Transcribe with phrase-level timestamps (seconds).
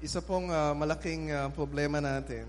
[0.00, 2.48] isa pong uh, malaking uh, problema natin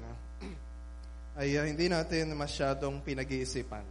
[1.35, 3.83] ay uh, hindi natin masyadong pinag-iisipan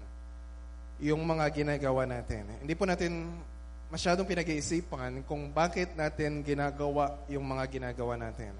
[1.00, 2.48] yung mga ginagawa natin.
[2.64, 3.28] Hindi po natin
[3.92, 8.56] masyadong pinag-iisipan kung bakit natin ginagawa yung mga ginagawa natin.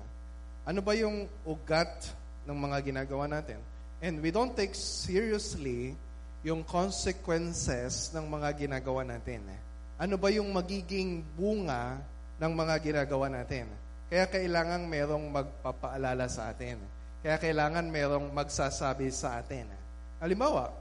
[0.68, 2.12] Ano ba yung ugat
[2.44, 3.56] ng mga ginagawa natin?
[4.04, 5.96] And we don't take seriously
[6.44, 9.48] yung consequences ng mga ginagawa natin.
[9.96, 12.00] Ano ba yung magiging bunga
[12.36, 13.68] ng mga ginagawa natin?
[14.10, 16.82] Kaya kailangan merong magpapaalala sa atin.
[17.22, 19.70] Kaya kailangan merong magsasabi sa atin.
[20.18, 20.74] Halimbawa,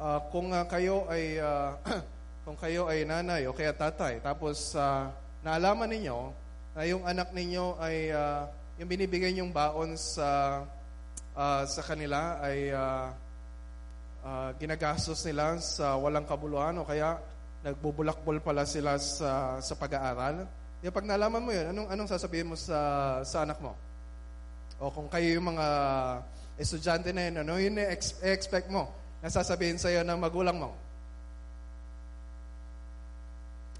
[0.00, 1.76] uh, kung uh, kayo ay uh,
[2.48, 5.12] kung kayo ay nanay o kaya tatay, tapos uh,
[5.44, 6.32] naalaman ninyo
[6.72, 8.48] na yung anak ninyo ay uh,
[8.80, 10.64] yung binibigay niyong baon sa
[11.36, 13.12] uh, sa kanila ay uh,
[14.24, 17.20] uh, ginagastos nila sa walang kabuluhan o kaya
[17.60, 20.48] nagbubulakbol pala sila sa sa pag-aaral.
[20.82, 23.78] Di pag nalaman mo 'yun, anong anong sasabihin mo sa sa anak mo?
[24.82, 25.66] O kung kayo yung mga
[26.58, 27.78] estudyante na yun, ano yun
[28.26, 28.90] expect mo
[29.22, 30.74] na sasabihin sa iyo ng magulang mo?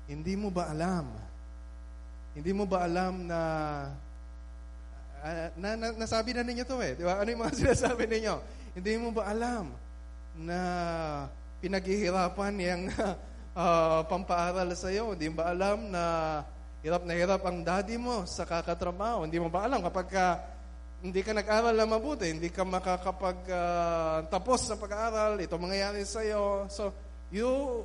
[0.07, 1.11] Hindi mo ba alam?
[2.39, 3.41] Hindi mo ba alam na
[5.27, 6.95] uh, na, na, nasabi na ninyo to eh.
[6.95, 7.19] Di ba?
[7.19, 8.35] Ano yung mga sinasabi ninyo?
[8.79, 9.75] Hindi mo ba alam
[10.39, 10.59] na
[11.59, 12.83] pinaghihirapan yung
[13.59, 15.19] uh, pampaaral sa iyo?
[15.19, 16.05] Hindi mo ba alam na
[16.83, 19.23] hirap na hirap ang daddy mo sa kakatrabaho?
[19.23, 20.27] Hindi mo ba alam kapag ka,
[21.03, 26.23] hindi ka nag-aral na mabuti, hindi ka makakapag uh, tapos sa pag-aaral, ito mangyayari sa
[26.23, 26.67] iyo.
[26.71, 26.95] So,
[27.31, 27.83] you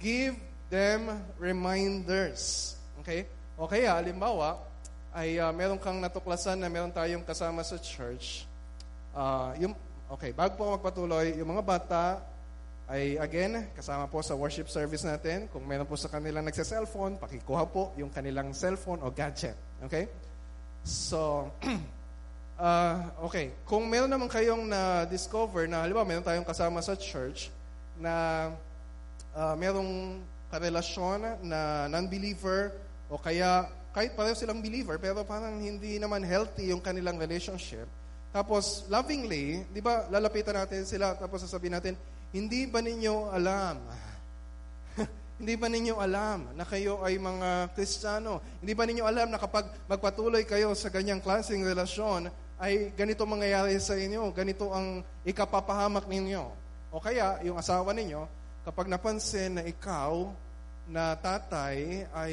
[0.00, 0.36] give
[0.72, 2.74] them reminders.
[3.04, 3.28] Okay?
[3.56, 4.56] O kaya, halimbawa,
[5.12, 8.48] ay uh, meron kang natuklasan na meron tayong kasama sa church.
[9.12, 9.72] Uh, yung,
[10.08, 12.31] okay, bago po magpatuloy, yung mga bata
[12.92, 15.48] ay again, kasama po sa worship service natin.
[15.48, 19.56] Kung meron po sa kanilang nagsa-cellphone, pakikuha po yung kanilang cellphone o gadget.
[19.88, 20.12] Okay?
[20.84, 21.48] So,
[22.60, 23.56] uh, okay.
[23.64, 27.48] Kung meron naman kayong na-discover na, halimbawa, meron tayong kasama sa church
[27.96, 28.52] na
[29.32, 30.20] uh, merong
[30.52, 32.76] karelasyon na non-believer
[33.08, 37.88] o kaya kahit pareho silang believer pero parang hindi naman healthy yung kanilang relationship.
[38.32, 41.94] Tapos lovingly, 'di ba, lalapitan natin sila tapos sasabihin natin,
[42.32, 43.76] hindi ba ninyo alam?
[45.40, 48.40] hindi ba ninyo alam na kayo ay mga Kristiyano?
[48.64, 52.32] Hindi ba ninyo alam na kapag magpatuloy kayo sa ganyang klaseng relasyon,
[52.62, 56.46] ay ganito mangyayari sa inyo, ganito ang ikapapahamak ninyo.
[56.94, 58.24] O kaya, yung asawa ninyo,
[58.62, 60.30] kapag napansin na ikaw
[60.86, 62.32] na tatay ay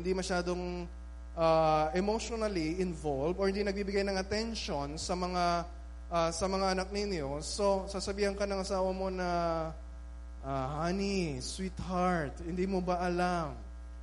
[0.00, 0.88] hindi masyadong
[1.36, 5.68] uh, emotionally involved or hindi nagbibigay ng attention sa mga
[6.10, 9.28] uh, sa mga anak ninyo, so sasabihan ka ng asawa mo na,
[10.42, 13.54] uh, honey, sweetheart, hindi mo ba alam?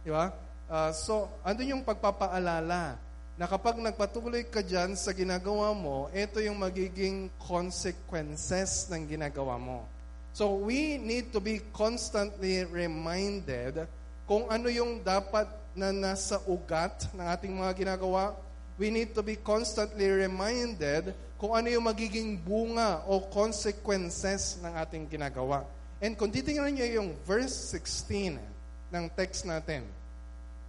[0.04, 0.32] Di ba?
[0.68, 2.98] Uh, so, andun yung pagpapaalala
[3.34, 9.86] na kapag nagpatuloy ka dyan sa ginagawa mo, ito yung magiging consequences ng ginagawa mo.
[10.34, 13.86] So, we need to be constantly reminded
[14.26, 15.46] kung ano yung dapat
[15.78, 18.34] na nasa ugat ng ating mga ginagawa.
[18.82, 25.06] We need to be constantly reminded kung ano yung magiging bunga o consequences ng ating
[25.12, 25.68] ginagawa.
[26.02, 28.40] And kung titingnan niyo yung verse 16
[28.90, 29.86] ng text natin,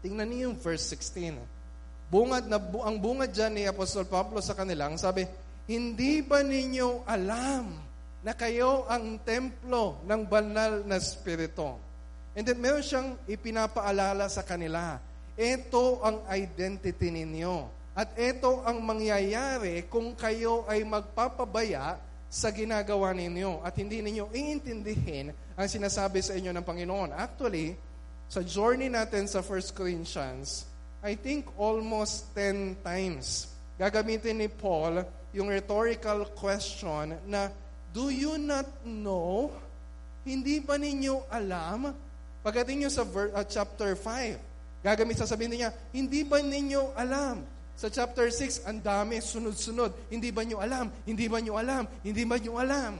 [0.04, 1.40] tingnan niyo yung verse 16.
[2.12, 5.24] Bungad na, ang bungad dyan ni Apostol Pablo sa kanilang, sabi,
[5.64, 7.72] hindi ba ninyo alam
[8.20, 11.72] na kayo ang templo ng banal na Espiritu?
[12.36, 15.00] And then meron siyang ipinapaalala sa kanila,
[15.34, 17.83] ito ang identity ninyo.
[17.94, 21.94] At ito ang mangyayari kung kayo ay magpapabaya
[22.26, 27.14] sa ginagawa ninyo at hindi ninyo iintindihin ang sinasabi sa inyo ng Panginoon.
[27.14, 27.78] Actually,
[28.26, 30.66] sa journey natin sa 1 Corinthians,
[31.06, 35.02] I think almost 10 times gagamitin ni Paul
[35.34, 37.50] yung rhetorical question na,
[37.94, 39.54] Do you not know?
[40.26, 41.94] Hindi ba ninyo alam?
[42.42, 47.53] Pagdating nyo sa ver- uh, chapter 5, gagamit sasabihin niya, Hindi ba ninyo alam?
[47.74, 50.06] Sa chapter 6, ang dami, sunod-sunod.
[50.06, 50.86] Hindi ba nyo alam?
[51.02, 51.82] Hindi ba nyo alam?
[52.06, 52.92] Hindi ba nyo alam?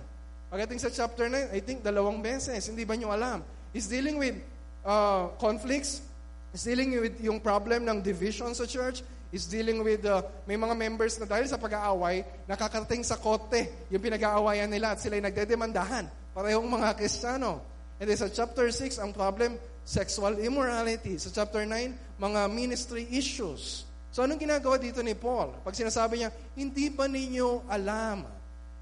[0.50, 3.42] Pagdating sa chapter 9, I think dalawang beses, hindi ba nyo alam?
[3.70, 4.34] He's dealing with
[4.82, 6.02] uh, conflicts.
[6.50, 9.02] He's dealing with yung problem ng division sa church.
[9.34, 14.02] He's dealing with, uh, may mga members na dahil sa pag-aaway, nakakarating sa kote yung
[14.02, 16.06] pinag-aawayan nila at sila'y nagdedemandahan.
[16.34, 17.62] Parehong mga Kristiyano.
[17.98, 21.18] And then sa chapter 6, ang problem, sexual immorality.
[21.18, 23.86] Sa chapter 9, mga ministry issues.
[24.14, 25.58] So anong ginagawa dito ni Paul?
[25.66, 28.22] Pag sinasabi niya, hindi ba ninyo alam?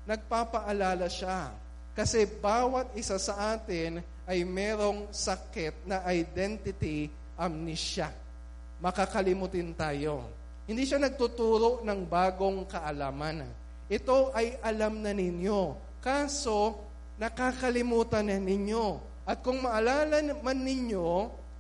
[0.05, 1.49] Nagpapaalala siya.
[1.96, 7.08] Kasi bawat isa sa atin ay merong sakit na identity
[7.40, 8.12] amnesia.
[8.84, 10.29] Makakalimutin tayo.
[10.69, 13.49] Hindi siya nagtuturo ng bagong kaalaman.
[13.88, 15.81] Ito ay alam na ninyo.
[16.05, 16.76] Kaso,
[17.17, 19.00] nakakalimutan na ninyo.
[19.25, 21.08] At kung maalala man ninyo,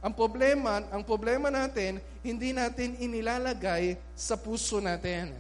[0.02, 5.30] ang problema, ang problema natin, hindi natin inilalagay sa puso natin.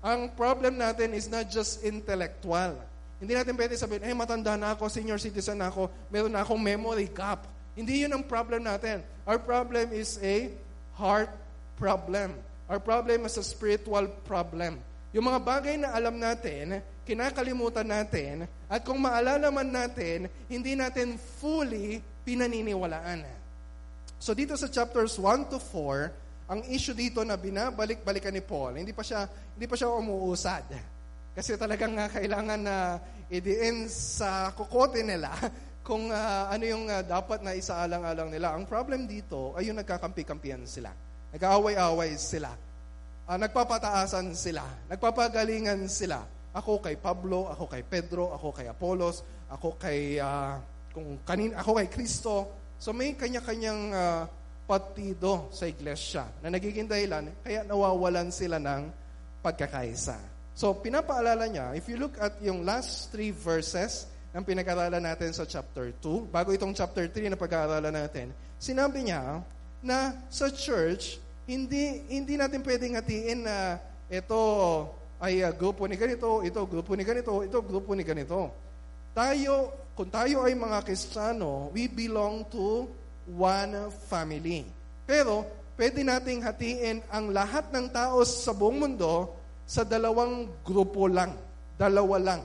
[0.00, 2.80] Ang problem natin is not just intellectual.
[3.20, 6.60] Hindi natin pwede sabihin, eh matanda na ako, senior citizen na ako, meron na akong
[6.60, 7.44] memory gap.
[7.76, 9.04] Hindi yun ang problem natin.
[9.28, 10.48] Our problem is a
[10.96, 11.28] heart
[11.76, 12.32] problem.
[12.72, 14.80] Our problem is a spiritual problem.
[15.12, 21.20] Yung mga bagay na alam natin, kinakalimutan natin, at kung maalala man natin, hindi natin
[21.20, 23.45] fully pinaniniwalaan.
[24.16, 28.94] So dito sa chapters 1 to 4, ang issue dito na binabalik-balikan ni Paul, hindi
[28.94, 30.64] pa siya hindi pa siya umuusad.
[31.36, 35.34] Kasi talagang uh, kailangan na uh, idiin sa kukote nila
[35.86, 38.56] kung uh, ano yung uh, dapat na isaalang-alang nila.
[38.56, 40.94] Ang problem dito ay yung nagkakampi-kampihan sila.
[41.36, 42.56] Nag-aaway-away sila.
[43.28, 44.64] Uh, nagpapataasan sila.
[44.88, 46.24] Nagpapagalingan sila.
[46.56, 49.20] Ako kay Pablo, ako kay Pedro, ako kay Apolos,
[49.52, 50.56] ako kay uh,
[50.88, 52.48] kung kanin ako kay Kristo.
[52.76, 54.22] So may kanya-kanyang uh,
[54.66, 58.90] partido sa iglesia na nagiging dahilan kaya nawawalan sila ng
[59.40, 60.18] pagkakaisa.
[60.56, 65.46] So, pinapaalala niya, if you look at yung last three verses ng pinag-aralan natin sa
[65.46, 69.44] chapter 2, bago itong chapter 3 na pag-aaralan natin, sinabi niya
[69.84, 73.78] na sa church, hindi hindi natin pwedeng hatiin na
[74.10, 74.40] ito
[75.22, 78.50] ay uh, grupo ni ganito, ito grupo ni ganito, ito grupo ni ganito.
[79.16, 82.84] Tayo, kung tayo ay mga Kristiyano, we belong to
[83.32, 84.68] one family.
[85.08, 85.48] Pero,
[85.80, 89.32] pwede nating hatiin ang lahat ng tao sa buong mundo
[89.64, 91.32] sa dalawang grupo lang.
[91.80, 92.42] Dalawa lang.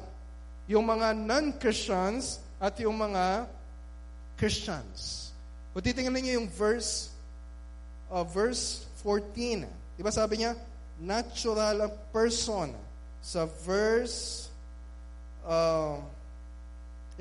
[0.71, 3.51] Yung mga non-Christians at yung mga
[4.39, 5.35] Christians.
[5.75, 7.11] Kung titingnan niyo yung verse,
[8.07, 9.67] uh, verse 14,
[9.99, 10.55] di ba sabi niya,
[11.03, 12.71] natural person.
[13.19, 14.47] Sa verse,
[15.43, 15.99] uh,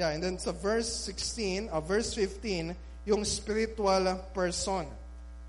[0.01, 2.73] yeah, and then sa verse 16, uh, verse 15,
[3.05, 4.89] yung spiritual person.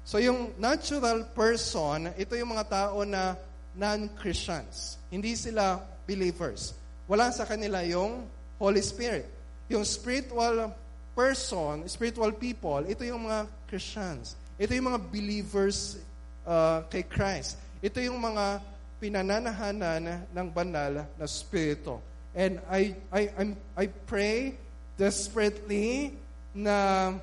[0.03, 3.39] So yung natural person, ito yung mga tao na
[3.80, 5.00] non-Christians.
[5.07, 6.75] Hindi sila believers.
[7.07, 8.27] Wala sa kanila yung
[8.59, 9.24] Holy Spirit.
[9.71, 10.75] Yung spiritual
[11.15, 14.36] person, spiritual people, ito yung mga Christians.
[14.59, 15.95] Ito yung mga believers
[16.44, 17.56] uh, kay Christ.
[17.80, 18.59] Ito yung mga
[19.00, 22.10] pinananahanan ng banal na spirito.
[22.35, 24.55] And I I I'm, I pray
[24.97, 26.15] desperately
[26.55, 27.13] na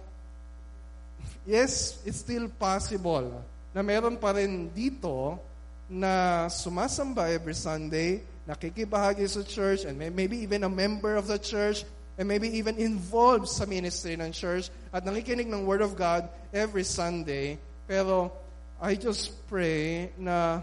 [1.46, 3.44] yes, it's still possible
[3.78, 5.38] na meron pa rin dito
[5.88, 11.84] na sumasamba every Sunday, nakikibahagi sa church, and maybe even a member of the church,
[12.18, 16.84] and maybe even involved sa ministry ng church, at nakikinig ng Word of God every
[16.84, 17.56] Sunday.
[17.86, 18.32] Pero
[18.82, 20.60] I just pray na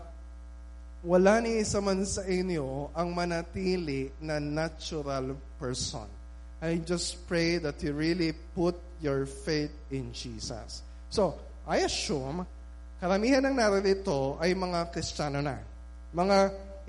[1.06, 6.10] wala ni isa man sa inyo ang manatili na natural person.
[6.58, 10.82] I just pray that you really put your faith in Jesus.
[11.14, 11.38] So,
[11.70, 12.42] I assume,
[12.98, 15.62] karamihan ng narito ay mga Kristiyano na.
[16.10, 16.38] Mga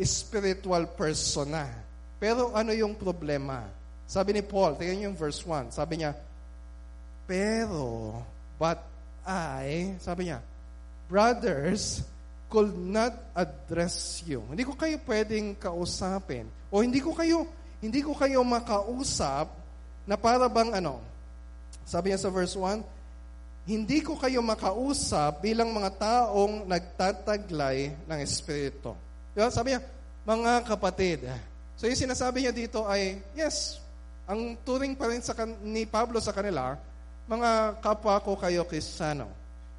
[0.00, 1.68] spiritual person na.
[2.16, 3.68] Pero ano yung problema?
[4.08, 5.76] Sabi ni Paul, tingnan yung verse 1.
[5.76, 6.16] Sabi niya,
[7.28, 8.16] Pero,
[8.56, 8.80] but
[9.28, 10.40] I, sabi niya,
[11.10, 12.00] brothers,
[12.46, 14.42] could not address you.
[14.46, 16.46] Hindi ko kayo pwedeng kausapin.
[16.70, 17.46] O hindi ko kayo,
[17.82, 19.50] hindi ko kayo makausap
[20.06, 21.02] na para bang ano,
[21.82, 22.82] sabi niya sa verse 1,
[23.66, 28.94] hindi ko kayo makausap bilang mga taong nagtataglay ng Espiritu.
[29.34, 29.50] Diba?
[29.50, 29.82] Sabi niya,
[30.22, 31.26] mga kapatid.
[31.74, 33.82] So yung sinasabi niya dito ay, yes,
[34.26, 36.78] ang turing pa rin sa kan- ni Pablo sa kanila,
[37.26, 39.26] mga kapwa ko kayo Kristiyano.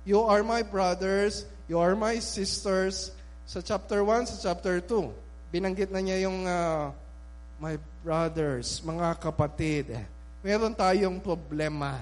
[0.07, 3.11] You are my brothers, you are my sisters.
[3.47, 6.91] Sa chapter 1, sa chapter 2, binanggit na niya yung uh,
[7.61, 9.95] my brothers, mga kapatid
[10.47, 11.99] meron tayong problema.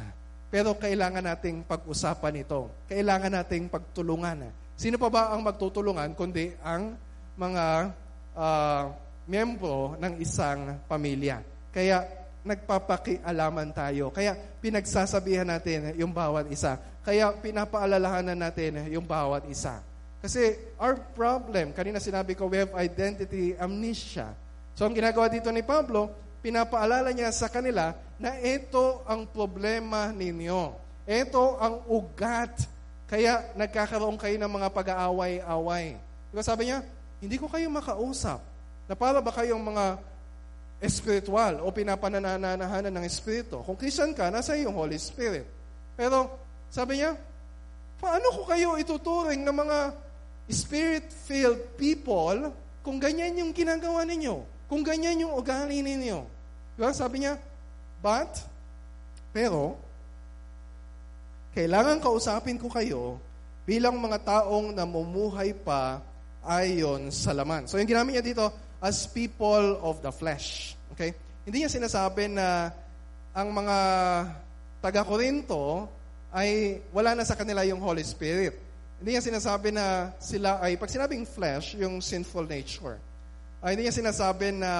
[0.53, 2.69] Pero kailangan nating pag-usapan ito.
[2.85, 4.53] Kailangan nating pagtulungan.
[4.77, 6.93] Sino pa ba ang magtutulungan kundi ang
[7.33, 7.89] mga
[8.37, 8.83] uh,
[9.25, 11.41] miyembro ng isang pamilya?
[11.73, 12.05] Kaya
[12.45, 14.13] nagpapakialaman tayo.
[14.13, 16.77] Kaya pinagsasabihan natin yung bawat isa.
[17.05, 19.77] Kaya pinapaalalahanan natin yung bawat isa.
[20.25, 24.33] Kasi our problem, kanina sinabi ko, we have identity amnesia.
[24.73, 26.09] So ang ginagawa dito ni Pablo,
[26.41, 30.73] pinapaalala niya sa kanila na ito ang problema ninyo.
[31.05, 32.65] Ito ang ugat.
[33.05, 36.01] Kaya nagkakaroon kayo ng mga pag-aaway-away.
[36.33, 36.81] Diba sabi niya,
[37.21, 38.41] hindi ko kayo makausap.
[38.89, 40.01] Na para ba kayong mga
[40.81, 43.61] espiritual o pinapanananahanan ng espiritu.
[43.61, 45.45] Kung Christian ka, nasa yung Holy Spirit.
[45.93, 46.44] Pero
[46.75, 47.15] sabi niya,
[48.03, 49.79] paano ko kayo ituturing ng mga
[50.51, 52.51] spirit-filled people
[52.83, 54.43] kung ganyan yung ginagawa ninyo.
[54.67, 56.19] Kung ganyan yung ugali ninyo.
[56.75, 56.91] Diba?
[56.91, 57.39] Sabi niya,
[58.03, 58.27] but,
[59.31, 59.79] pero,
[61.55, 63.23] kailangan kausapin ko kayo
[63.63, 66.03] bilang mga taong namumuhay pa
[66.43, 67.71] ayon sa laman.
[67.71, 68.51] So yung ginamit niya dito,
[68.83, 70.75] as people of the flesh.
[70.91, 71.15] Okay?
[71.47, 72.67] Hindi niya sinasabi na
[73.31, 73.77] ang mga
[74.83, 75.95] taga-Korinto
[76.35, 78.59] ay wala na sa kanila yung Holy Spirit.
[78.99, 82.99] Hindi niya sinasabi na sila ay, pag sinabing flesh, yung sinful nature,
[83.63, 84.71] ay hindi niya sinasabi na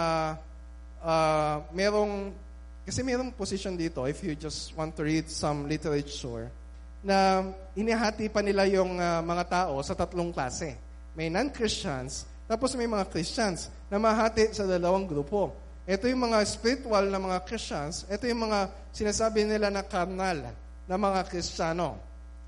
[1.00, 2.36] uh, merong,
[2.84, 6.52] kasi merong position dito, if you just want to read some literature,
[7.00, 10.76] na inihati pa nila yung uh, mga tao sa tatlong klase.
[11.16, 15.56] May non-Christians, tapos may mga Christians na mahati sa dalawang grupo.
[15.88, 20.96] Ito yung mga spiritual na mga Christians, ito yung mga sinasabi nila na carnal na
[20.98, 21.98] mga Kristiyano.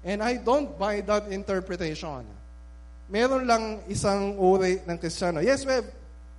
[0.06, 2.24] And I don't buy that interpretation.
[3.10, 5.44] Meron lang isang uri ng Kristiyano.
[5.44, 5.90] Yes, we have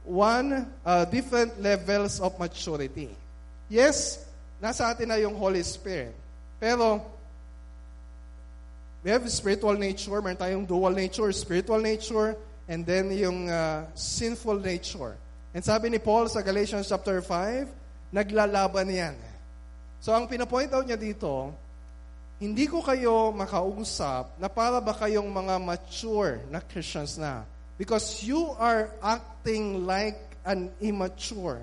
[0.04, 3.10] one, uh, different levels of maturity.
[3.68, 4.24] Yes,
[4.62, 6.14] nasa atin na yung Holy Spirit.
[6.58, 7.04] Pero,
[9.02, 12.34] We have spiritual nature, meron tayong dual nature, spiritual nature,
[12.66, 15.14] and then yung uh, sinful nature.
[15.54, 17.70] And sabi ni Paul sa Galatians chapter 5,
[18.10, 19.14] naglalaban yan.
[20.02, 21.54] So ang pinapoint out niya dito,
[22.38, 27.42] hindi ko kayo makausap na para ba kayong mga mature na Christians na.
[27.74, 31.62] Because you are acting like an immature.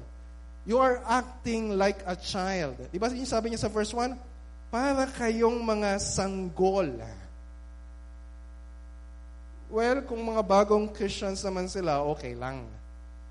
[0.67, 2.75] You are acting like a child.
[2.91, 4.20] Di ba sabi niya sa verse 1?
[4.67, 6.91] Para kayong mga sanggol.
[9.72, 12.67] Well, kung mga bagong Christians naman sila, okay lang.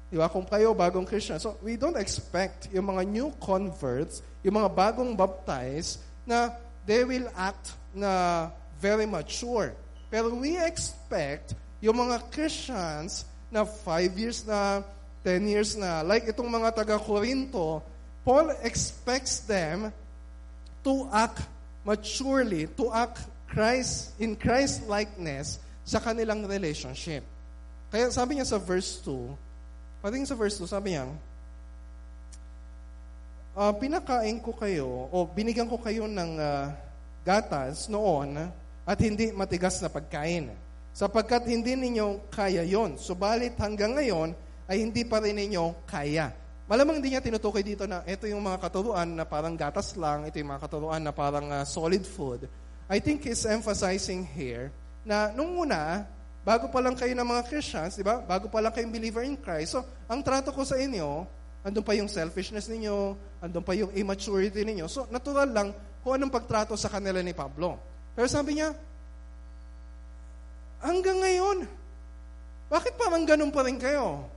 [0.09, 0.33] Di ba?
[0.33, 1.37] Kung kayo bagong Christian.
[1.41, 7.29] So, we don't expect yung mga new converts, yung mga bagong baptized, na they will
[7.37, 8.49] act na
[8.81, 9.73] very mature.
[10.13, 14.85] Pero we expect yung mga Christians na 5 years na,
[15.25, 17.81] 10 years na, like itong mga taga-Corinto,
[18.25, 19.93] Paul expects them
[20.85, 21.45] to act
[21.85, 27.23] maturely, to act Christ in Christ likeness sa kanilang relationship.
[27.93, 31.05] Kaya sabi niya sa verse 2, pagdating sa verse 2, sabi niya,
[33.55, 36.71] uh, pinakain ko kayo, o binigyan ko kayo ng uh,
[37.23, 38.51] gatas noon,
[38.85, 40.53] at hindi matigas na pagkain.
[40.95, 43.01] Sapagkat hindi ninyo kaya yon.
[43.01, 44.37] Subalit hanggang ngayon,
[44.69, 46.31] ay hindi pa rin ninyo kaya.
[46.65, 50.41] Malamang hindi niya tinutukoy dito na ito yung mga katuruan na parang gatas lang, ito
[50.41, 52.49] yung mga katuruan na parang uh, solid food.
[52.89, 54.73] I think he's emphasizing here
[55.05, 56.09] na nung una,
[56.45, 58.21] bago pa lang kayo ng mga Christians, di ba?
[58.21, 59.77] Bago pa lang kayong believer in Christ.
[59.77, 61.25] So, ang trato ko sa inyo,
[61.65, 64.85] andun pa yung selfishness ninyo, andun pa yung immaturity ninyo.
[64.85, 65.69] So, natural lang
[66.05, 67.81] kung anong pagtrato sa kanila ni Pablo.
[68.13, 68.77] Pero sabi niya,
[70.85, 71.65] hanggang ngayon,
[72.69, 74.29] bakit parang ganun pa rin kayo?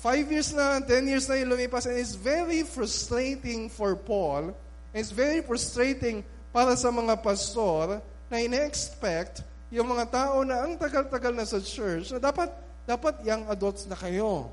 [0.00, 4.56] Five years na, ten years na yung lumipas, and it's very frustrating for Paul,
[4.96, 8.00] it's very frustrating para sa mga pastor,
[8.32, 12.50] na ina-expect yung mga tao na ang tagal-tagal na sa church na dapat
[12.88, 14.50] dapat young adults na kayo.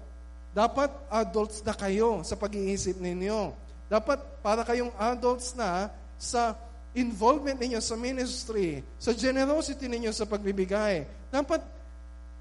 [0.56, 3.56] Dapat adults na kayo sa pag-iisip ninyo.
[3.88, 6.58] Dapat para kayong adults na sa
[6.98, 11.06] involvement ninyo sa ministry, sa generosity ninyo sa pagbibigay.
[11.30, 11.62] Dapat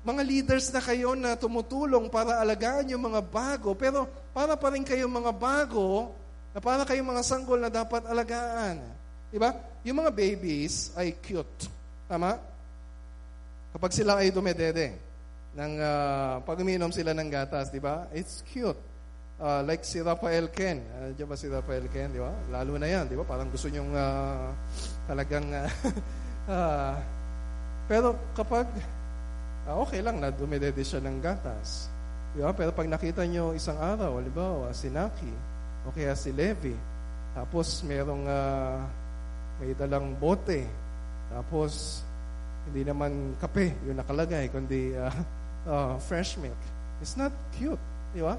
[0.07, 4.87] mga leaders na kayo na tumutulong para alagaan yung mga bago, pero para pa rin
[4.87, 6.15] kayong mga bago,
[6.57, 8.81] na para kayong mga sanggol na dapat alagaan.
[9.29, 9.53] Diba?
[9.85, 11.69] Yung mga babies ay cute.
[12.09, 12.39] Tama?
[13.77, 14.97] Kapag sila ay dumedede,
[15.57, 18.05] ng, uh, pag uminom sila ng gatas, di ba?
[18.13, 18.77] It's cute.
[19.37, 20.85] Uh, like si Rafael Ken.
[21.01, 22.33] Uh, diyan ba si Rafael Ken, di ba?
[22.53, 23.25] Lalo na yan, di ba?
[23.25, 24.53] Parang gusto nyong uh,
[25.09, 25.49] talagang...
[25.49, 25.69] Uh,
[26.53, 26.95] uh,
[27.89, 28.69] pero kapag,
[29.65, 31.89] uh, okay lang na dumedede siya ng gatas.
[32.37, 32.53] Di ba?
[32.53, 35.33] Pero pag nakita nyo isang araw, halimbawa, si Naki,
[35.89, 36.77] o kaya si Levi,
[37.33, 38.25] tapos merong...
[38.29, 38.79] Uh,
[39.61, 40.69] may dalang bote.
[41.33, 42.05] Tapos,
[42.69, 45.11] hindi naman kape yung nakalagay, kundi uh,
[45.67, 46.59] uh, fresh milk.
[47.03, 47.81] It's not cute.
[48.15, 48.39] Di ba?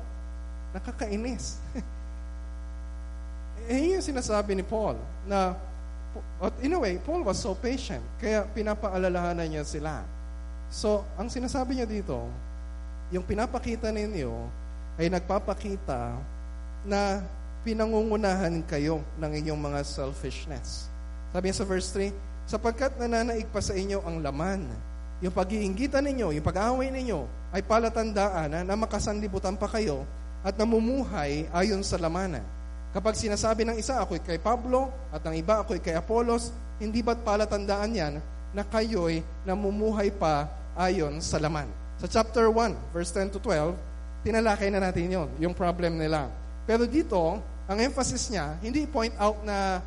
[0.73, 1.61] Nakakainis.
[3.71, 5.53] eh, yung sinasabi ni Paul na
[6.63, 8.01] in a way, Paul was so patient.
[8.17, 10.01] Kaya pinapaalalahanan niya sila.
[10.67, 12.27] So, ang sinasabi niya dito,
[13.13, 14.33] yung pinapakita ninyo
[14.99, 16.17] ay nagpapakita
[16.83, 17.23] na
[17.63, 20.87] pinangungunahan kayo ng inyong mga selfishness.
[21.31, 22.11] Sabi sa verse 3,
[22.47, 24.63] sapagkat nananaig pa sa inyo ang laman,
[25.17, 30.05] yung pag-iinggitan ninyo, yung pag-aaway ninyo, ay palatandaan na, na makasanlibutan pa kayo
[30.45, 32.37] at namumuhay ayon sa laman.
[32.93, 37.21] Kapag sinasabi ng isa, ako'y kay Pablo, at ng iba, ako'y kay Apolos, hindi ba't
[37.25, 38.13] palatandaan yan
[38.53, 41.67] na kayo'y namumuhay pa ayon sa laman.
[41.97, 43.73] Sa chapter 1, verse 10 to 12,
[44.21, 46.29] tinalakay na natin yon, yung problem nila.
[46.69, 49.81] Pero dito, ang emphasis niya, hindi point out na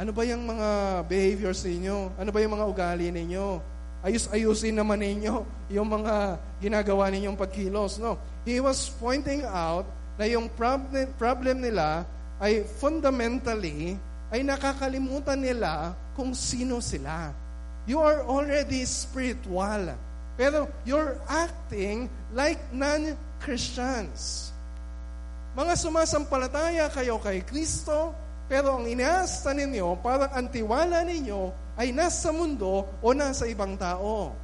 [0.00, 0.68] ano ba yung mga
[1.04, 2.16] behaviors ninyo?
[2.16, 3.60] Ano ba yung mga ugali ninyo?
[4.00, 8.00] Ayus-ayusin naman ninyo yung mga ginagawa ninyong pagkilos.
[8.00, 8.16] No.
[8.48, 9.84] He was pointing out
[10.16, 12.08] na yung problem, problem nila
[12.40, 14.00] ay fundamentally
[14.32, 17.34] ay nakakalimutan nila kung sino sila.
[17.84, 19.92] You are already spiritual.
[20.40, 24.48] Pero you're acting like non-Christians.
[25.52, 28.16] Mga sumasampalataya kayo kay Kristo,
[28.50, 34.34] pero ang inaasta ninyo, parang ang tiwala ninyo ay nasa mundo o nasa ibang tao.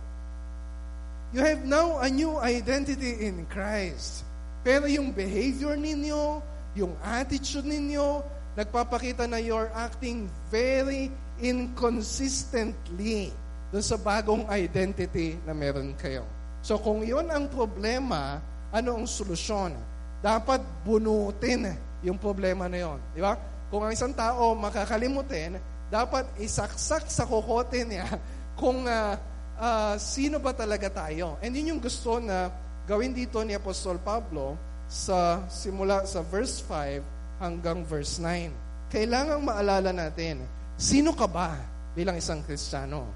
[1.35, 4.23] You have now a new identity in Christ.
[4.63, 6.39] Pero yung behavior ninyo,
[6.79, 8.23] yung attitude ninyo,
[8.55, 11.11] nagpapakita na you're acting very
[11.43, 13.35] inconsistently
[13.75, 16.23] dun sa bagong identity na meron kayo.
[16.63, 18.39] So kung yon ang problema,
[18.71, 19.75] ano ang solusyon?
[20.23, 21.75] Dapat bunutin
[22.07, 23.03] yung problema na yon.
[23.11, 23.56] Di ba?
[23.71, 25.59] Kung ang isang tao makakalimutin,
[25.91, 28.07] dapat isaksak sa kokote niya
[28.61, 29.15] kung uh,
[29.59, 31.39] uh, sino ba talaga tayo.
[31.43, 32.51] And yun yung gusto na
[32.87, 34.55] gawin dito ni Apostol Pablo
[34.87, 38.91] sa simula sa verse 5 hanggang verse 9.
[38.91, 40.47] Kailangang maalala natin,
[40.79, 41.59] sino ka ba
[41.99, 43.11] bilang isang Kristiyano?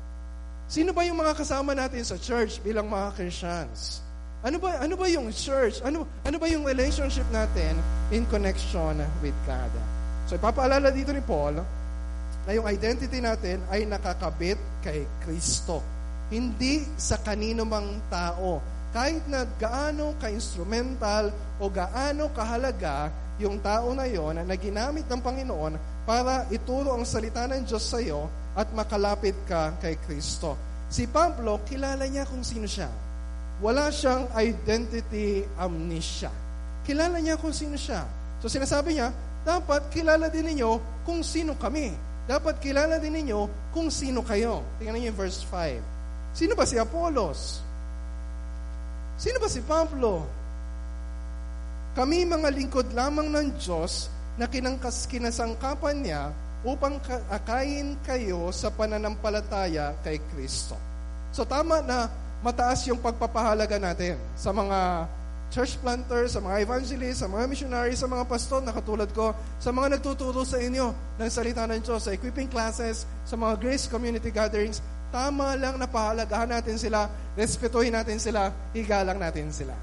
[0.71, 4.03] Sino ba yung mga kasama natin sa church bilang mga Christians?
[4.41, 5.83] Ano ba ano ba yung church?
[5.85, 7.77] Ano ano ba yung relationship natin
[8.15, 10.00] in connection with God?
[10.31, 11.59] So ipapaalala dito ni Paul
[12.47, 15.83] na yung identity natin ay nakakabit kay Kristo.
[16.31, 18.63] Hindi sa kanino mang tao.
[18.95, 23.11] Kahit na gaano ka-instrumental o gaano kahalaga
[23.43, 25.75] yung tao na yon na ginamit ng Panginoon
[26.07, 30.55] para ituro ang salita ng Diyos sa iyo at makalapit ka kay Kristo.
[30.87, 33.11] Si Pablo, kilala niya kung sino siya
[33.61, 36.33] wala siyang identity amnesia.
[36.89, 38.09] Kilala niya kung sino siya.
[38.41, 39.13] So sinasabi niya,
[39.45, 41.93] dapat kilala din ninyo kung sino kami.
[42.29, 44.63] Dapat kilala din ninyo kung sino kayo.
[44.79, 46.37] Tingnan niyo yung verse 5.
[46.37, 47.59] Sino ba si Apollos?
[49.19, 50.25] Sino ba si Pablo?
[51.93, 54.07] Kami mga lingkod lamang ng Diyos
[54.39, 56.23] na kinangkas kinasangkapan niya
[56.63, 60.79] upang akayin kayo sa pananampalataya kay Kristo.
[61.35, 62.07] So tama na
[62.41, 65.09] mataas yung pagpapahalaga natin sa mga
[65.51, 69.75] church planters, sa mga evangelists, sa mga missionaries, sa mga pastor na katulad ko, sa
[69.75, 74.31] mga nagtuturo sa inyo ng salita ng Diyos, sa equipping classes, sa mga grace community
[74.31, 74.79] gatherings,
[75.11, 79.75] tama lang na pahalagahan natin sila, respetuhin natin sila, igalang natin sila.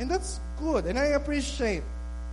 [0.00, 0.88] And that's good.
[0.88, 1.84] And I appreciate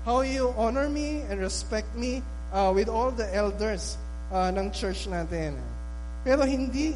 [0.08, 2.24] how you honor me and respect me
[2.56, 4.00] uh, with all the elders
[4.32, 5.60] uh, ng church natin.
[6.24, 6.96] Pero hindi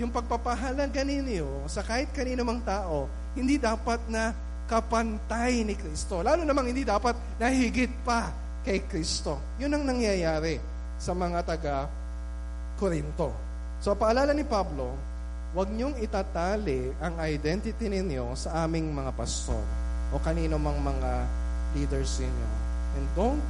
[0.00, 3.04] yung pagpapahalaga ninyo sa kahit kanino mang tao,
[3.36, 4.32] hindi dapat na
[4.68, 6.20] kapantay ni Kristo.
[6.20, 8.28] Lalo namang hindi dapat nahigit pa
[8.62, 9.56] kay Kristo.
[9.56, 10.60] Yun ang nangyayari
[11.00, 11.88] sa mga taga
[12.76, 13.32] Korinto.
[13.80, 14.92] So paalala ni Pablo,
[15.56, 19.64] huwag niyong itatali ang identity ninyo sa aming mga pastor
[20.12, 21.24] o kanino mang mga
[21.72, 22.50] leaders ninyo.
[23.00, 23.44] And don't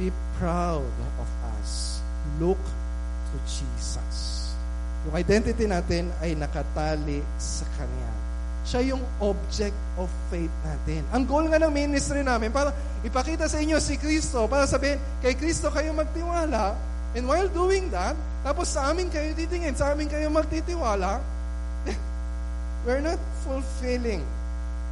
[0.00, 0.08] be
[0.40, 0.88] proud
[1.20, 1.28] of
[1.60, 2.00] us.
[2.40, 2.60] Look
[3.30, 4.48] to Jesus.
[5.04, 8.23] Yung identity natin ay nakatali sa Kanya.
[8.64, 11.04] Siya yung object of faith natin.
[11.12, 12.72] Ang goal nga ng ministry namin, para
[13.04, 16.72] ipakita sa inyo si Kristo, para sabihin, kay Kristo kayo magtiwala,
[17.12, 21.20] and while doing that, tapos sa amin kayo titingin, sa amin kayo magtitiwala,
[22.88, 24.24] we're not fulfilling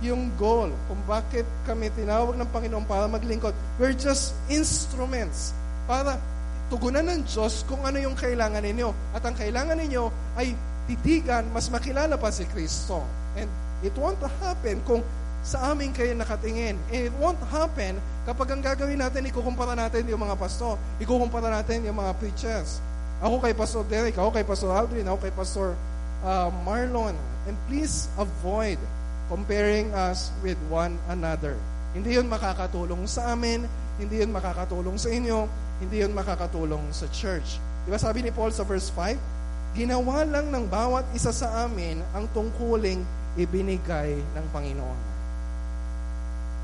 [0.03, 3.55] yung goal kung bakit kami tinawag ng Panginoon para maglingkod.
[3.79, 5.55] We're just instruments
[5.87, 6.19] para
[6.67, 8.91] tugunan ng Diyos kung ano yung kailangan ninyo.
[9.15, 10.59] At ang kailangan ninyo ay
[10.91, 13.07] titigan, mas makilala pa si Kristo.
[13.39, 13.49] And
[13.83, 15.03] it won't happen kung
[15.43, 16.79] sa amin kayo nakatingin.
[16.95, 21.83] And it won't happen kapag ang gagawin natin, ikukumpara natin yung mga pasto, ikukumpara natin
[21.83, 22.79] yung mga preachers.
[23.19, 25.75] Ako kay Pastor Derek, ako kay Pastor Aldrin, ako kay Pastor
[26.23, 27.15] uh, Marlon.
[27.51, 28.79] And please avoid
[29.27, 31.59] comparing us with one another.
[31.93, 33.67] Hindi yun makakatulong sa amin,
[33.99, 35.51] hindi yun makakatulong sa inyo,
[35.83, 37.59] hindi yun makakatulong sa church.
[37.83, 39.75] Di ba sabi ni Paul sa verse 5?
[39.75, 43.03] Ginawa lang ng bawat isa sa amin ang tungkuling
[43.37, 45.01] ibinigay ng Panginoon.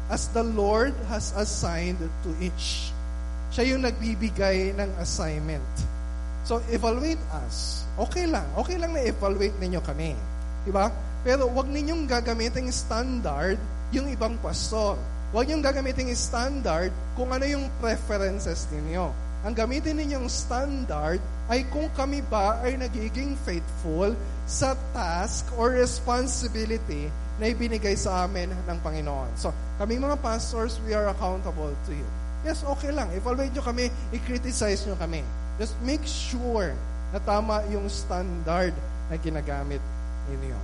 [0.08, 2.92] As the Lord has assigned to each.
[3.52, 5.64] Siya yung nagbibigay ng assignment.
[6.48, 7.84] So, evaluate us.
[8.00, 8.44] Okay lang.
[8.56, 10.16] Okay lang na evaluate ninyo kami.
[10.64, 10.88] Di ba?
[11.20, 13.60] Pero wag ninyong gagamitin standard
[13.92, 14.96] yung ibang pastor.
[15.28, 19.27] Huwag niyong gagamitin standard kung ano yung preferences ninyo.
[19.46, 24.12] Ang gamitin ninyong standard ay kung kami ba ay nagiging faithful
[24.50, 27.06] sa task or responsibility
[27.38, 29.30] na ibinigay sa amin ng Panginoon.
[29.38, 32.08] So, kami mga pastors, we are accountable to you.
[32.42, 33.14] Yes, okay lang.
[33.14, 35.22] Evaluate nyo kami, i-criticize nyo kami.
[35.58, 36.74] Just make sure
[37.14, 38.74] na tama yung standard
[39.06, 39.82] na ginagamit
[40.26, 40.58] ninyo.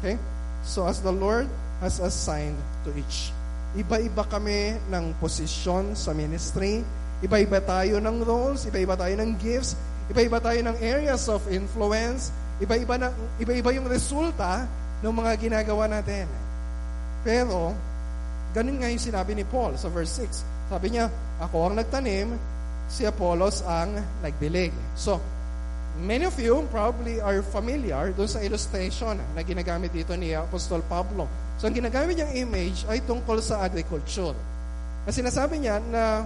[0.00, 0.20] Okay?
[0.68, 1.48] So, as the Lord
[1.80, 3.32] has assigned to each.
[3.76, 6.82] Iba-iba kami ng posisyon sa ministry,
[7.18, 9.74] Iba-iba tayo ng roles, iba-iba tayo ng gifts,
[10.06, 12.30] iba-iba tayo ng areas of influence,
[12.62, 13.10] iba-iba, na,
[13.42, 14.64] iba-iba yung resulta
[15.02, 16.30] ng mga ginagawa natin.
[17.26, 17.74] Pero,
[18.54, 20.70] ganun nga yung sinabi ni Paul sa verse 6.
[20.70, 21.10] Sabi niya,
[21.42, 22.38] ako ang nagtanim,
[22.88, 24.72] si Apollos ang nagdilig.
[24.94, 25.20] So,
[25.98, 31.26] many of you probably are familiar doon sa illustration na ginagamit dito ni Apostol Pablo.
[31.58, 34.38] So, ang ginagamit niyang image ay tungkol sa agriculture.
[35.04, 36.22] Kasi sinasabi niya na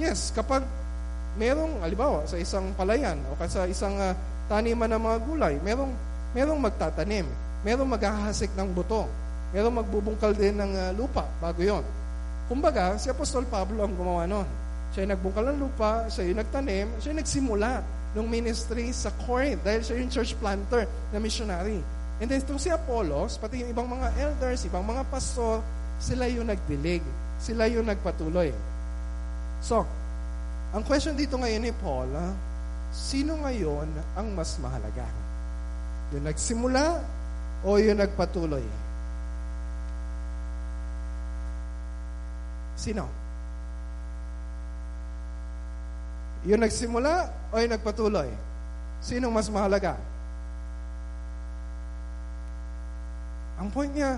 [0.00, 0.64] Yes, kapag
[1.36, 4.16] merong, alibawa, sa isang palayan o sa isang uh,
[4.48, 5.92] taniman ng mga gulay, merong,
[6.32, 7.28] merong magtatanim,
[7.60, 9.04] merong maghahasik ng buto,
[9.52, 11.84] merong magbubungkal din ng uh, lupa bago yon.
[12.48, 14.48] Kumbaga, si Apostol Pablo ang gumawa nun.
[14.96, 17.72] Siya yung nagbungkal ng lupa, siya yung nagtanim, siya yung nagsimula
[18.16, 21.76] ng ministry sa Corinth dahil siya yung church planter na missionary.
[22.24, 25.60] And then itong si Apollos, pati yung ibang mga elders, ibang mga pastor,
[26.00, 27.04] sila yung nagdilig.
[27.36, 28.48] Sila yung nagpatuloy.
[29.60, 29.84] So,
[30.72, 32.32] ang question dito ngayon ni Paul, ah,
[32.90, 35.04] sino ngayon ang mas mahalaga?
[36.16, 37.04] Yung nagsimula
[37.62, 38.64] o yung nagpatuloy?
[42.80, 43.04] Sino?
[46.48, 48.32] Yung nagsimula o yung nagpatuloy?
[49.04, 50.00] Sino mas mahalaga?
[53.60, 54.16] Ang point niya,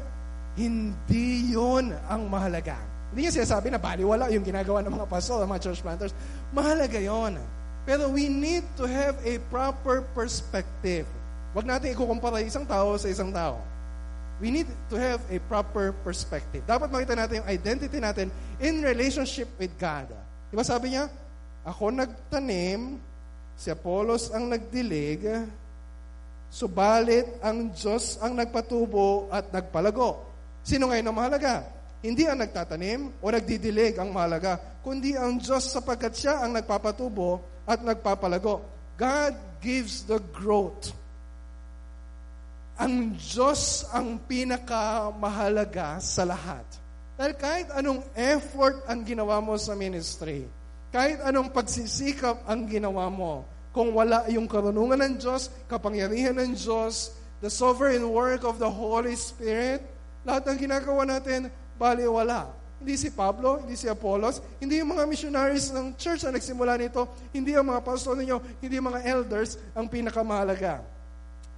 [0.55, 2.92] hindi yon ang mahalaga.
[3.13, 6.17] Hindi niya sinasabi na baliwala yung ginagawa ng mga pastor, mga church planters.
[6.49, 7.37] Mahalaga yon.
[7.85, 11.05] Pero we need to have a proper perspective.
[11.53, 13.61] Huwag natin ikukumpara isang tao sa isang tao.
[14.41, 16.65] We need to have a proper perspective.
[16.65, 20.09] Dapat makita natin yung identity natin in relationship with God.
[20.49, 21.13] Diba sabi niya,
[21.69, 22.97] ako nagtanim,
[23.61, 25.21] si Apollos ang nagdilig,
[26.49, 30.25] subalit ang Diyos ang nagpatubo at nagpalago.
[30.65, 31.82] Sino ngayon ang mahalaga?
[32.03, 37.79] Hindi ang nagtatanim o nagdidilig ang mahalaga, kundi ang Diyos sapagkat siya ang nagpapatubo at
[37.79, 38.67] nagpapalago.
[38.99, 40.91] God gives the growth.
[42.75, 46.67] Ang Diyos ang pinakamahalaga sa lahat.
[47.15, 50.51] Dahil kahit anong effort ang ginawa mo sa ministry,
[50.91, 57.15] kahit anong pagsisikap ang ginawa mo, kung wala yung karunungan ng Diyos, kapangyarihan ng Diyos,
[57.39, 59.87] the sovereign work of the Holy Spirit,
[60.27, 61.47] lahat ng ginagawa natin
[61.83, 62.55] baliwala.
[62.79, 67.07] Hindi si Pablo, hindi si Apollos, hindi yung mga missionaries ng church na nagsimula nito,
[67.31, 70.83] hindi ang mga pastor ninyo, hindi yung mga elders ang pinakamahalaga.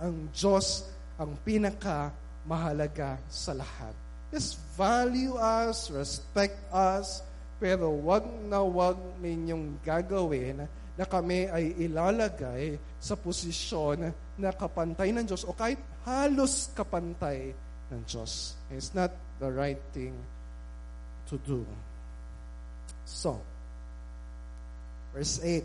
[0.01, 0.85] Ang Diyos
[1.17, 3.97] ang pinakamahalaga sa lahat.
[4.29, 7.25] Just value us, respect us,
[7.57, 15.25] pero wag na wag ninyong gagawin na kami ay ilalagay sa posisyon na kapantay ng
[15.25, 17.57] Diyos o kahit halos kapantay
[17.89, 18.61] ng Diyos.
[18.69, 20.15] It's not the right thing
[21.31, 21.67] to do.
[23.05, 23.41] So,
[25.13, 25.63] verse 8.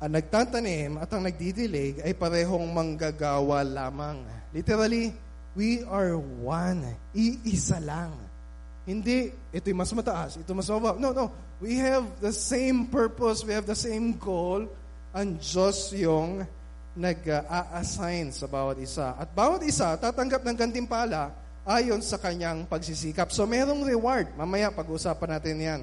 [0.00, 4.24] Ang nagtatanim at ang nagdidilig ay parehong manggagawa lamang.
[4.56, 5.12] Literally,
[5.52, 6.96] we are one.
[7.12, 8.16] Iisa lang.
[8.88, 10.96] Hindi, ito'y mas mataas, ito mas mababa.
[10.96, 11.28] No, no.
[11.60, 14.64] We have the same purpose, we have the same goal.
[15.12, 16.48] Ang Diyos yung
[16.98, 19.14] nag-a-assign sa bawat isa.
[19.14, 21.30] At bawat isa tatanggap ng gantimpala
[21.62, 23.30] ayon sa kanyang pagsisikap.
[23.30, 24.34] So merong reward.
[24.34, 25.80] Mamaya pag-usapan natin yan.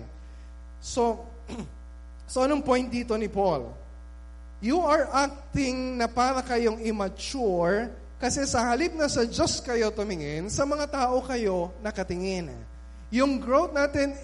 [0.83, 1.23] So,
[2.31, 3.71] so anong point dito ni Paul?
[4.57, 10.49] You are acting na para kayong immature kasi sa halip na sa Diyos kayo tumingin,
[10.49, 12.49] sa mga tao kayo nakatingin.
[13.13, 14.17] Yung growth natin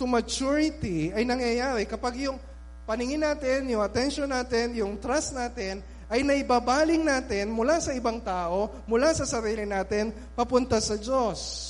[0.00, 2.40] to maturity ay nangyayari kapag yung
[2.88, 8.72] paningin natin, yung attention natin, yung trust natin ay naibabaling natin mula sa ibang tao,
[8.88, 11.64] mula sa sarili natin, papunta sa Diyos.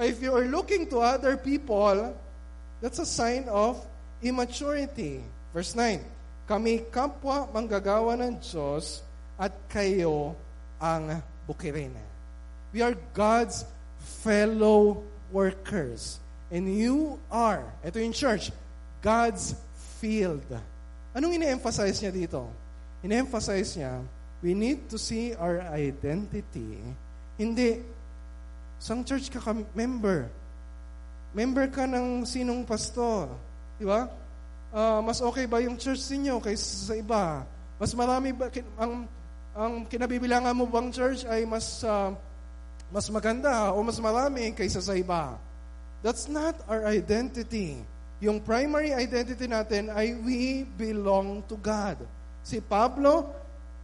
[0.00, 2.16] If you are looking to other people,
[2.80, 3.78] that's a sign of
[4.24, 5.20] immaturity.
[5.52, 6.00] Verse 9,
[6.48, 9.04] Kami kapwa manggagawa ng Diyos
[9.36, 10.34] at kayo
[10.80, 11.92] ang bukirin.
[12.72, 13.68] We are God's
[14.24, 16.18] fellow workers.
[16.48, 18.50] And you are, ito yung church,
[19.04, 19.54] God's
[20.00, 20.44] field.
[21.14, 22.63] Anong ine-emphasize niya dito?
[23.04, 24.00] In-emphasize niya,
[24.40, 26.80] we need to see our identity.
[27.36, 27.84] Hindi,
[28.80, 30.32] sang church ka, ka member.
[31.36, 33.28] Member ka ng sinong pastor.
[33.76, 34.24] Di ba?
[34.74, 37.46] uh, mas okay ba yung church ninyo kaysa sa iba?
[37.78, 39.06] Mas marami ba, ang,
[39.54, 42.10] ang kinabibilangan mo bang church ay mas, uh,
[42.90, 45.38] mas maganda o mas marami kaysa sa iba?
[46.02, 47.80] That's not our identity.
[48.20, 52.02] Yung primary identity natin ay we belong to God.
[52.44, 53.32] Si Pablo,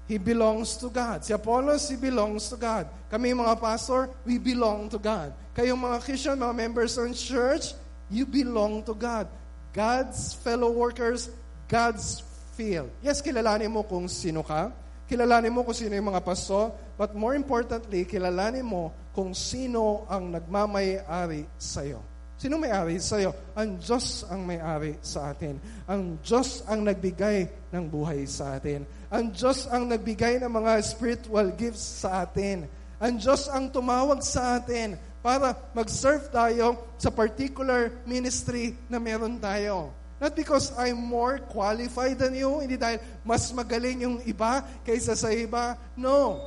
[0.05, 1.25] he belongs to God.
[1.25, 2.85] Si Apollos, he belongs to God.
[3.09, 5.33] Kami mga pastor, we belong to God.
[5.57, 7.73] Kayong mga Christian, mga members ng church,
[8.13, 9.33] you belong to God.
[9.73, 11.33] God's fellow workers,
[11.73, 12.21] God's
[12.53, 12.93] field.
[13.01, 14.69] Yes, kilalanin mo kung sino ka.
[15.09, 16.77] Kilalanin mo kung sino yung mga pastor.
[17.01, 22.11] But more importantly, kilalanin mo kung sino ang nagmamay-ari sa'yo.
[22.41, 23.37] Sino may-ari sa iyo?
[23.53, 25.61] Ang Diyos ang may-ari sa atin.
[25.85, 28.83] Ang Diyos ang nagbigay ng buhay sa atin.
[29.11, 32.67] Ang Diyos ang nagbigay ng mga spiritual gifts sa atin.
[32.99, 39.95] Ang Diyos ang tumawag sa atin para mag-serve tayo sa particular ministry na meron tayo.
[40.21, 45.33] Not because I'm more qualified than you, hindi dahil mas magaling yung iba kaysa sa
[45.33, 45.81] iba.
[45.97, 46.45] No.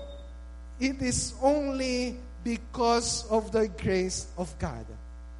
[0.77, 4.85] It is only because of the grace of God.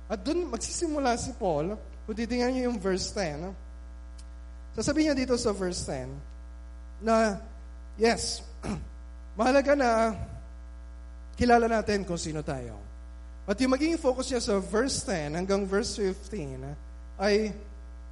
[0.10, 1.78] At doon magsisimula si Paul,
[2.10, 3.54] kung titingnan niyo yung verse 10,
[4.74, 6.10] sasabihin niya dito sa verse 10,
[7.04, 7.38] na,
[7.98, 8.42] yes,
[9.40, 9.90] mahalaga na
[11.38, 12.78] kilala natin kung sino tayo.
[13.44, 17.52] At yung magiging focus niya sa verse 10 hanggang verse 15 ay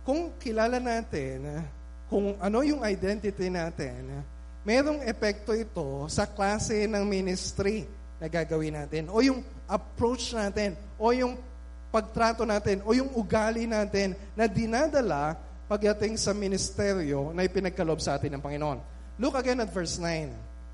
[0.04, 1.64] kung kilala natin
[2.12, 4.20] kung ano yung identity natin,
[4.68, 7.88] merong epekto ito sa klase ng ministry
[8.20, 11.40] na gagawin natin o yung approach natin o yung
[11.88, 15.40] pagtrato natin o yung ugali natin na dinadala
[15.72, 18.84] pagdating sa ministeryo na ipinagkalob sa atin ng Panginoon.
[19.16, 20.28] Look again at verse 9.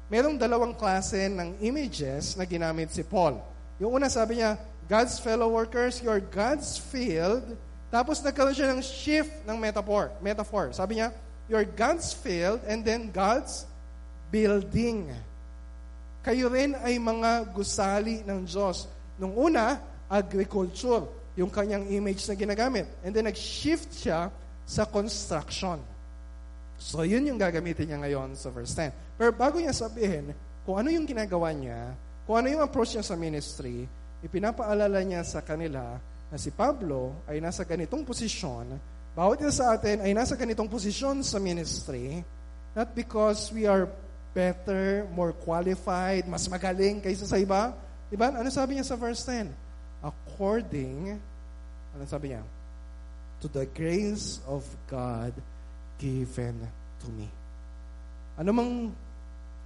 [0.10, 3.38] Merong dalawang klase ng images na ginamit si Paul.
[3.78, 4.58] Yung una sabi niya,
[4.90, 7.46] God's fellow workers, you're God's field.
[7.94, 10.10] Tapos nagkaroon siya ng shift ng metaphor.
[10.18, 10.74] metaphor.
[10.74, 11.14] Sabi niya,
[11.46, 13.70] you're God's field and then God's
[14.34, 15.14] building.
[16.26, 18.90] Kayo rin ay mga gusali ng Diyos.
[19.22, 19.78] Nung una,
[20.10, 21.06] agriculture,
[21.38, 22.90] yung kanyang image na ginagamit.
[23.06, 24.34] And then nag-shift siya
[24.68, 25.80] sa construction.
[26.76, 28.92] So yun yung gagamitin niya ngayon sa verse 10.
[29.16, 30.36] Pero bago niya sabihin
[30.68, 31.96] kung ano yung ginagawa niya,
[32.28, 33.88] kung ano yung approach niya sa ministry,
[34.20, 35.96] ipinapaalala niya sa kanila
[36.28, 38.76] na si Pablo ay nasa ganitong posisyon,
[39.16, 42.20] bawat isa sa atin ay nasa ganitong posisyon sa ministry,
[42.76, 43.88] not because we are
[44.36, 47.74] better, more qualified, mas magaling kaysa sa iba.
[48.12, 48.30] Diba?
[48.30, 49.50] Ano sabi niya sa verse 10?
[50.02, 51.18] according,
[51.96, 52.42] ano sabi niya?
[53.42, 55.34] To the grace of God
[56.02, 56.58] given
[57.04, 57.30] to me.
[58.38, 58.72] Ano mang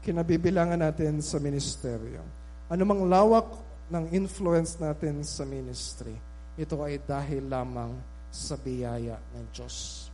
[0.02, 2.24] kinabibilangan natin sa ministeryo,
[2.72, 3.48] ano mang lawak
[3.92, 6.16] ng influence natin sa ministry,
[6.56, 7.92] ito ay dahil lamang
[8.32, 10.08] sa biyaya ng Diyos.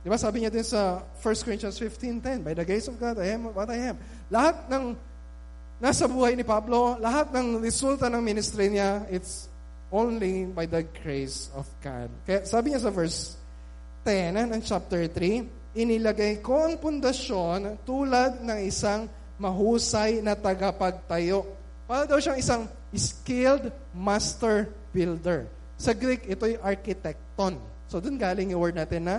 [0.00, 3.36] Di ba sabi niya din sa 1 Corinthians 15.10, By the grace of God, I
[3.36, 3.96] am what I am.
[4.32, 4.96] Lahat ng
[5.76, 9.52] nasa buhay ni Pablo, lahat ng resulta ng ministry niya, it's
[9.88, 12.12] only by the grace of God.
[12.28, 13.36] Kaya sabi niya sa verse
[14.04, 21.44] 10 ng chapter 3, inilagay ko ang pundasyon tulad ng isang mahusay na tagapagtayo.
[21.88, 25.48] Para daw siyang isang skilled master builder.
[25.78, 27.60] Sa Greek, ito yung architecton.
[27.88, 29.16] So, dun galing yung word natin na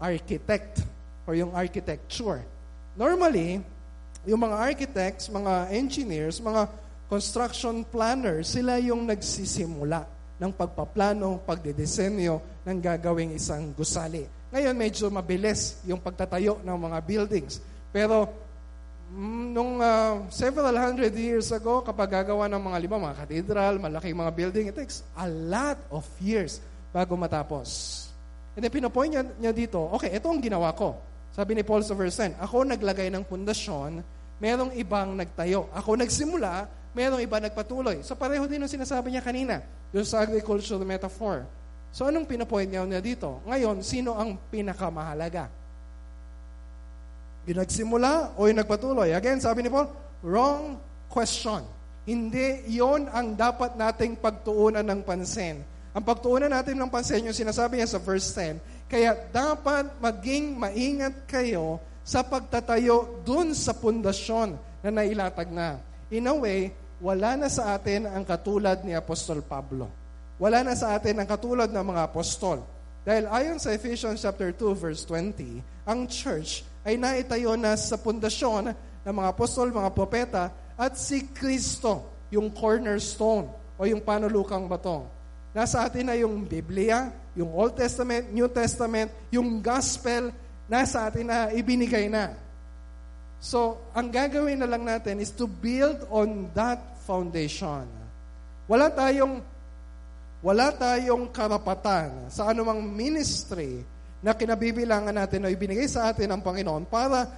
[0.00, 0.86] architect
[1.28, 2.40] or yung architecture.
[2.96, 3.60] Normally,
[4.24, 6.68] yung mga architects, mga engineers, mga
[7.10, 10.06] construction planner, sila yung nagsisimula
[10.38, 14.22] ng pagpaplano, pagdedesenyo ng gagawing isang gusali.
[14.54, 17.58] Ngayon, medyo mabilis yung pagtatayo ng mga buildings.
[17.90, 18.30] Pero,
[19.10, 24.14] mm, nung uh, several hundred years ago, kapag gagawa ng mga lima, mga cathedral, malaking
[24.14, 26.62] mga building, it takes a lot of years
[26.94, 28.06] bago matapos.
[28.54, 30.94] And then, pinapoint niya, niya dito, okay, ito ang ginawa ko.
[31.34, 33.98] Sabi ni Paul 10, ako naglagay ng pundasyon,
[34.38, 35.70] merong ibang nagtayo.
[35.74, 38.02] Ako nagsimula, Merong iba nagpatuloy.
[38.02, 39.62] So pareho din ang sinasabi niya kanina,
[39.94, 41.46] doon sa agricultural metaphor.
[41.90, 43.42] So anong pinapoint niya niya dito?
[43.46, 45.50] Ngayon, sino ang pinakamahalaga?
[47.50, 49.10] Yung nagsimula o yung nagpatuloy?
[49.10, 49.90] Again, sabi ni Paul,
[50.22, 50.78] wrong
[51.10, 51.66] question.
[52.06, 55.62] Hindi yon ang dapat nating pagtuunan ng pansin.
[55.90, 61.26] Ang pagtuunan natin ng pansin, yung sinasabi niya sa verse 10, kaya dapat maging maingat
[61.26, 64.54] kayo sa pagtatayo dun sa pundasyon
[64.86, 65.89] na nailatag na.
[66.10, 69.86] In a way, wala na sa atin ang katulad ni Apostol Pablo.
[70.42, 72.66] Wala na sa atin ang katulad ng mga apostol.
[73.06, 78.74] Dahil ayon sa Ephesians chapter 2 verse 20, ang church ay naitayo na sa pundasyon
[79.06, 83.46] ng mga apostol, mga propeta, at si Kristo, yung cornerstone
[83.78, 85.06] o yung panulukang batong.
[85.54, 90.34] Nasa atin na yung Biblia, yung Old Testament, New Testament, yung Gospel,
[90.66, 92.34] nasa atin na ibinigay na.
[93.40, 97.88] So, ang gagawin na lang natin is to build on that foundation.
[98.68, 99.40] Wala tayong
[100.40, 103.84] wala tayong karapatan sa anumang ministry
[104.20, 107.28] na kinabibilangan natin o ibinigay sa atin ng Panginoon para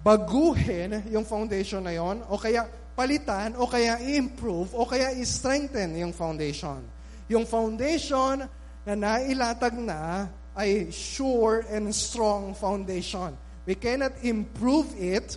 [0.00, 2.64] baguhin yung foundation na yon o kaya
[2.96, 6.80] palitan o kaya improve o kaya i-strengthen yung foundation.
[7.28, 8.44] Yung foundation
[8.84, 13.32] na nailatag na ay sure and strong foundation.
[13.66, 15.36] We cannot improve it.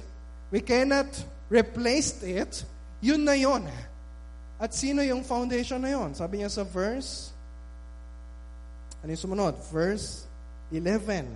[0.51, 1.07] We cannot
[1.49, 2.63] replace it.
[3.01, 3.67] Yun na yun.
[4.59, 6.15] At sino yung foundation na yon?
[6.15, 7.35] Sabi niya sa verse,
[9.03, 9.59] ano yung sumunod?
[9.67, 10.23] Verse
[10.71, 11.27] 11.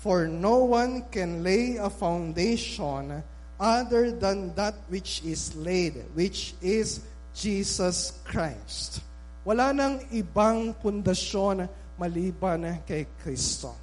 [0.00, 3.20] For no one can lay a foundation
[3.60, 7.04] other than that which is laid, which is
[7.36, 9.04] Jesus Christ.
[9.44, 11.68] Wala nang ibang pundasyon
[12.00, 13.76] maliban kay Kristo.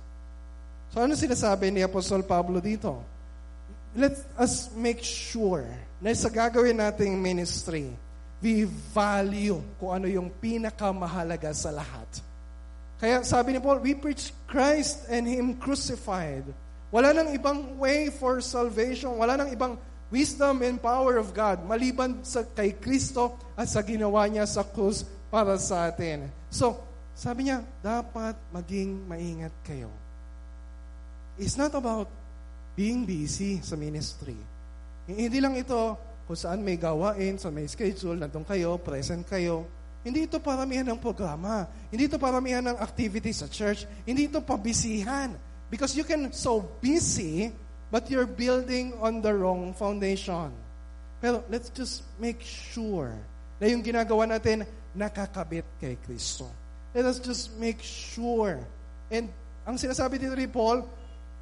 [0.91, 3.03] So ano sinasabi ni Apostol Pablo dito?
[3.97, 5.65] Let us make sure
[5.97, 7.89] na sa gagawin nating ministry,
[8.37, 12.05] we value kung ano yung pinakamahalaga sa lahat.
[12.97, 16.45] Kaya sabi ni Paul, we preach Christ and Him crucified.
[16.89, 19.17] Wala nang ibang way for salvation.
[19.17, 24.23] Wala nang ibang wisdom and power of God maliban sa kay Kristo at sa ginawa
[24.25, 26.31] niya sa krus para sa atin.
[26.47, 26.79] So,
[27.11, 29.91] sabi niya, dapat maging maingat kayo.
[31.37, 32.09] It's not about
[32.73, 34.37] being busy sa ministry.
[35.05, 35.97] Hindi lang ito
[36.27, 39.63] kung saan may gawain, sa may schedule, nandun kayo, present kayo.
[40.03, 41.69] Hindi ito paramihan ng programa.
[41.87, 43.87] Hindi ito paramihan ng activity sa church.
[44.03, 45.31] Hindi ito pabisihan.
[45.71, 47.51] Because you can so busy,
[47.91, 50.51] but you're building on the wrong foundation.
[51.19, 53.13] Pero let's just make sure
[53.57, 56.45] na yung ginagawa natin nakakabit kay Kristo.
[56.93, 58.61] Let us just make sure.
[59.09, 59.29] And
[59.67, 60.87] ang sinasabi dito ni Paul,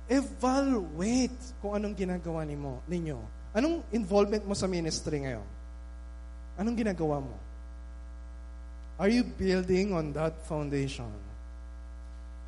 [0.05, 3.17] evaluate kung anong ginagawa ni mo, ninyo.
[3.55, 5.45] Anong involvement mo sa ministry ngayon?
[6.55, 7.35] Anong ginagawa mo?
[8.95, 11.09] Are you building on that foundation?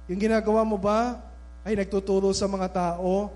[0.08, 1.20] Yung ginagawa mo ba
[1.68, 3.28] ay nagtuturo sa mga tao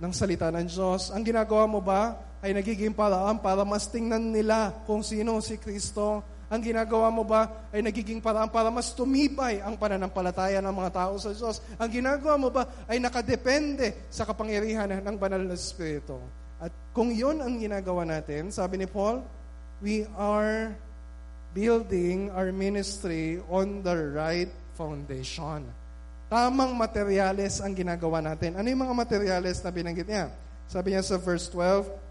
[0.00, 1.12] ng salita ng Diyos?
[1.12, 6.24] Ang ginagawa mo ba ay nagiging paraan para mas tingnan nila kung sino si Kristo?
[6.48, 11.14] Ang ginagawa mo ba ay nagiging paraan para mas tumibay ang pananampalataya ng mga tao
[11.20, 11.60] sa Diyos?
[11.76, 16.16] Ang ginagawa mo ba ay nakadepende sa kapangyarihan ng banal na Espiritu?
[16.56, 19.20] At kung yon ang ginagawa natin, sabi ni Paul,
[19.84, 20.72] we are
[21.52, 25.68] building our ministry on the right foundation.
[26.32, 28.56] Tamang materyales ang ginagawa natin.
[28.56, 30.32] Ano yung mga materyales na binanggit niya?
[30.68, 32.07] Sabi niya sa verse 12,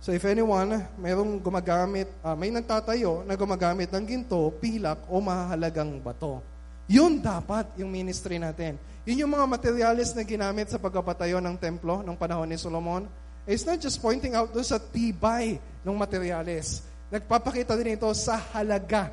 [0.00, 6.00] So if anyone, mayroong gumagamit, uh, may nagtatayo na gumagamit ng ginto, pilak o mahalagang
[6.00, 6.40] bato.
[6.88, 8.80] Yun dapat yung ministry natin.
[9.04, 13.04] Yun yung mga materyales na ginamit sa pagpapatayo ng templo ng panahon ni Solomon.
[13.44, 16.80] It's not just pointing out doon sa tibay ng materyales.
[17.12, 19.12] Nagpapakita din ito sa halaga,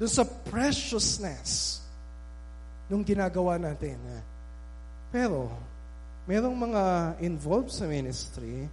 [0.00, 1.84] doon sa preciousness
[2.88, 4.00] nung ginagawa natin.
[5.12, 5.52] Pero,
[6.24, 6.82] merong mga
[7.20, 8.64] involved sa ministry,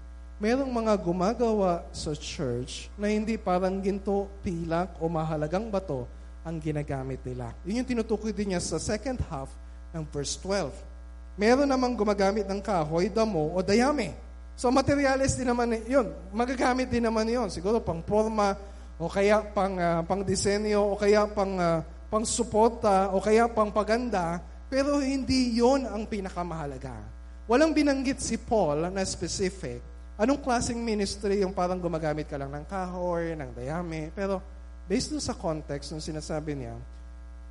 [0.41, 6.09] merong mga gumagawa sa church na hindi parang ginto, pilak o mahalagang bato
[6.41, 7.53] ang ginagamit nila.
[7.61, 9.53] Yun yung tinutukoy din niya sa second half
[9.93, 10.73] ng verse 12.
[11.37, 14.17] Meron namang gumagamit ng kahoy, damo o dayami
[14.61, 16.13] So materials din naman yun.
[16.29, 17.49] Magagamit din naman yun.
[17.49, 18.53] Siguro pang forma
[19.01, 21.81] o kaya pang, uh, pang disenyo o kaya pang, uh,
[22.13, 24.37] pang suporta o kaya pang paganda.
[24.69, 26.93] Pero hindi yon ang pinakamahalaga.
[27.49, 29.90] Walang binanggit si Paul na specific.
[30.21, 34.13] Anong klaseng ministry yung parang gumagamit ka lang ng kahoy, ng dayami.
[34.13, 34.37] Pero
[34.85, 36.77] based sa context ng sinasabi niya,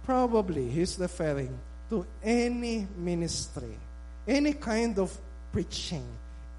[0.07, 1.51] probably he's referring
[1.91, 3.75] to any ministry,
[4.23, 5.11] any kind of
[5.51, 6.07] preaching,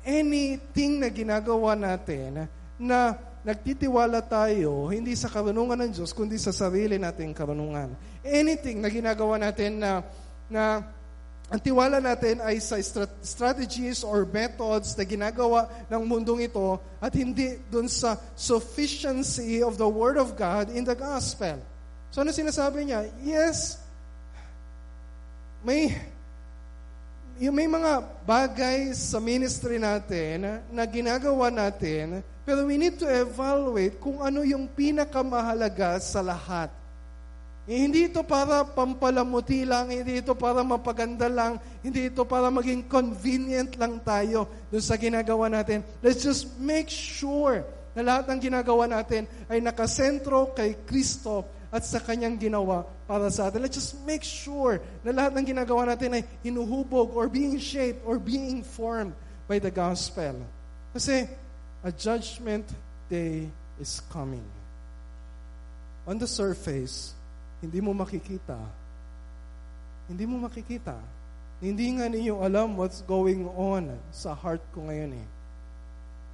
[0.04, 2.44] anything na ginagawa natin
[2.76, 3.16] na
[3.48, 7.96] nagtitiwala tayo hindi sa karunungan ng Diyos, kundi sa sarili nating karunungan.
[8.20, 10.04] Anything na ginagawa natin na,
[10.52, 10.84] na
[11.52, 12.80] ang tiwala natin ay sa
[13.20, 19.84] strategies or methods na ginagawa ng mundong ito at hindi dun sa sufficiency of the
[19.84, 21.60] Word of God in the gospel.
[22.08, 23.04] So ano sinasabi niya?
[23.20, 23.84] Yes,
[25.60, 25.92] may
[27.36, 34.24] may mga bagay sa ministry natin na ginagawa natin, pero we need to evaluate kung
[34.24, 36.72] ano yung pinakamahalaga sa lahat.
[37.72, 42.84] Eh, hindi ito para pampalamuti lang, hindi ito para mapaganda lang, hindi ito para maging
[42.84, 45.80] convenient lang tayo dun sa ginagawa natin.
[46.04, 47.64] Let's just make sure
[47.96, 53.48] na lahat ng ginagawa natin ay nakasentro kay Kristo at sa kanyang ginawa para sa
[53.48, 53.64] atin.
[53.64, 58.20] Let's just make sure na lahat ng ginagawa natin ay hinuhubog or being shaped or
[58.20, 59.16] being formed
[59.48, 60.44] by the gospel.
[60.92, 61.24] Kasi
[61.88, 62.68] a judgment
[63.08, 63.48] day
[63.80, 64.44] is coming.
[66.04, 67.16] On the surface,
[67.62, 68.58] hindi mo makikita.
[70.10, 70.98] Hindi mo makikita.
[71.62, 75.28] Hindi nga ninyo alam what's going on sa heart ko ngayon eh.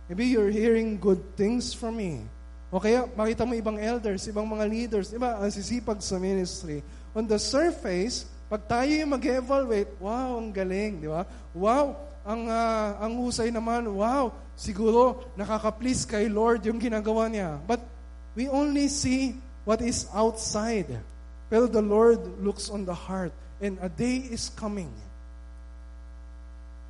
[0.08, 2.24] Maybe you're hearing good things from me.
[2.72, 6.80] O kaya makita mo ibang elders, ibang mga leaders, iba ang sisipag sa ministry.
[7.12, 11.28] On the surface, pag tayo yung mag-evaluate, wow, ang galing, di ba?
[11.52, 17.60] Wow, ang uh, ang husay naman, wow, siguro nakaka-please kay Lord yung ginagawa niya.
[17.68, 17.84] But
[18.32, 19.36] we only see
[19.68, 21.04] what is outside.
[21.48, 23.32] Pero the Lord looks on the heart.
[23.58, 24.92] And a day is coming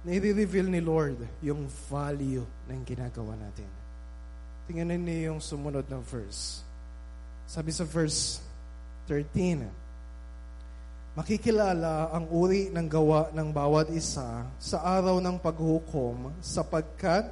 [0.03, 3.69] na i-reveal ni Lord yung value ng ginagawa natin.
[4.67, 6.59] Tingnan niyo yung sumunod na verse.
[7.47, 8.43] Sabi sa verse
[9.07, 9.87] 13,
[11.17, 17.25] Makikilala ang uri ng gawa ng bawat isa sa araw ng paghukom sapagkat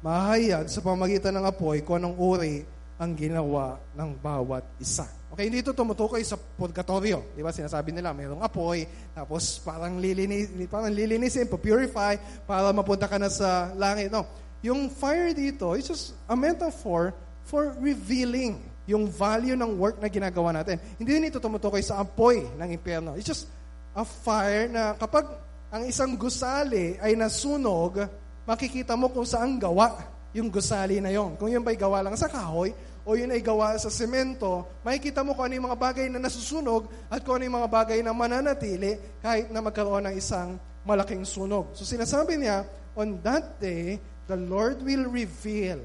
[0.00, 2.64] mahayag sa pamagitan ng apoy kung anong uri
[2.96, 5.17] ang ginawa ng bawat isa.
[5.28, 7.20] Okay, hindi ito tumutukoy sa purgatorio.
[7.36, 7.52] Di ba?
[7.52, 12.16] Sinasabi nila, mayroong apoy, tapos parang lilinis, parang lilinisin, purify,
[12.48, 14.08] para mapunta ka na sa langit.
[14.08, 14.24] No.
[14.64, 17.12] Yung fire dito is just a metaphor
[17.44, 18.58] for revealing
[18.88, 20.80] yung value ng work na ginagawa natin.
[20.96, 23.12] Hindi din ito tumutukoy sa apoy ng impyerno.
[23.20, 23.44] It's just
[23.92, 25.28] a fire na kapag
[25.68, 28.08] ang isang gusali ay nasunog,
[28.48, 29.92] makikita mo kung saan gawa
[30.32, 31.36] yung gusali na yon.
[31.36, 32.72] Kung yun ba'y gawa lang sa kahoy,
[33.08, 36.92] o yun ay gawa sa semento, makikita mo kung ano yung mga bagay na nasusunog
[37.08, 41.72] at kung ano yung mga bagay na mananatili kahit na magkaroon ng isang malaking sunog.
[41.72, 43.96] So sinasabi niya, on that day,
[44.28, 45.80] the Lord will reveal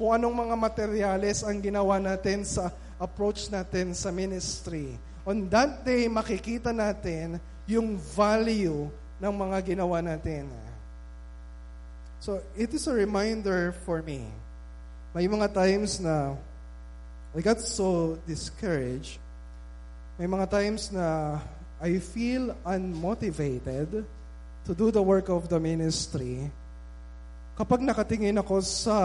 [0.00, 4.96] kung anong mga materyales ang ginawa natin sa approach natin sa ministry.
[5.28, 7.36] On that day, makikita natin
[7.68, 8.88] yung value
[9.20, 10.48] ng mga ginawa natin.
[12.16, 14.24] So, it is a reminder for me.
[15.12, 16.32] May mga times na
[17.32, 19.16] I got so discouraged.
[20.20, 21.40] May mga times na
[21.80, 24.04] I feel unmotivated
[24.68, 26.52] to do the work of the ministry
[27.52, 28.96] kapag nakatingin ako sa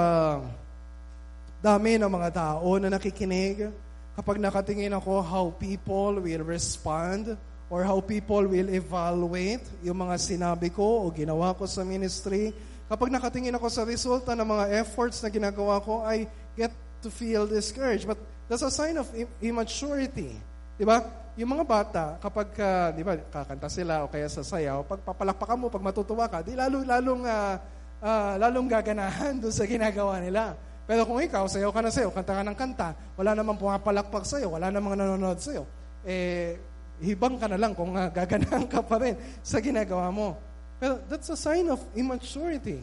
[1.59, 3.71] dami ng mga tao na nakikinig,
[4.15, 7.35] kapag nakatingin ako how people will respond
[7.67, 12.55] or how people will evaluate yung mga sinabi ko o ginawa ko sa ministry,
[12.87, 16.23] kapag nakatingin ako sa resulta ng mga efforts na ginagawa ko, I
[16.55, 16.71] get
[17.01, 18.07] to feel discouraged.
[18.07, 18.17] But
[18.47, 19.07] that's a sign of
[19.41, 20.37] immaturity.
[20.77, 21.01] Di ba?
[21.37, 25.57] Yung mga bata, kapag, uh, di ba, kakanta sila o kaya sa sayaw, pag papalakpakan
[25.57, 27.55] mo, pag matutuwa ka, di lalo, lalong, uh,
[28.01, 30.57] uh, lalong gaganahan doon sa ginagawa nila.
[30.89, 34.57] Pero kung ikaw, sayaw ka na sayaw, kanta ka ng kanta, wala namang pumapalakpak sa'yo,
[34.57, 35.61] wala namang nanonood sa'yo,
[36.07, 36.57] eh,
[36.97, 39.13] hibang ka na lang kung uh, gaganahan ka pa rin
[39.45, 40.33] sa ginagawa mo.
[40.81, 42.81] Pero that's a sign of immaturity.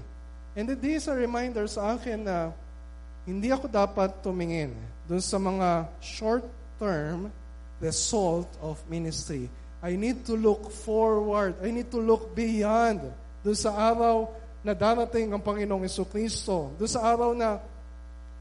[0.55, 2.64] And these are reminders sa akin na uh,
[3.25, 4.77] hindi ako dapat tumingin
[5.09, 7.33] dun sa mga short-term
[7.81, 9.49] result of ministry.
[9.85, 11.61] I need to look forward.
[11.61, 13.05] I need to look beyond
[13.45, 14.33] dun sa araw
[14.65, 16.73] na darating ang Panginoong Iso Kristo.
[16.81, 17.61] Dun sa araw na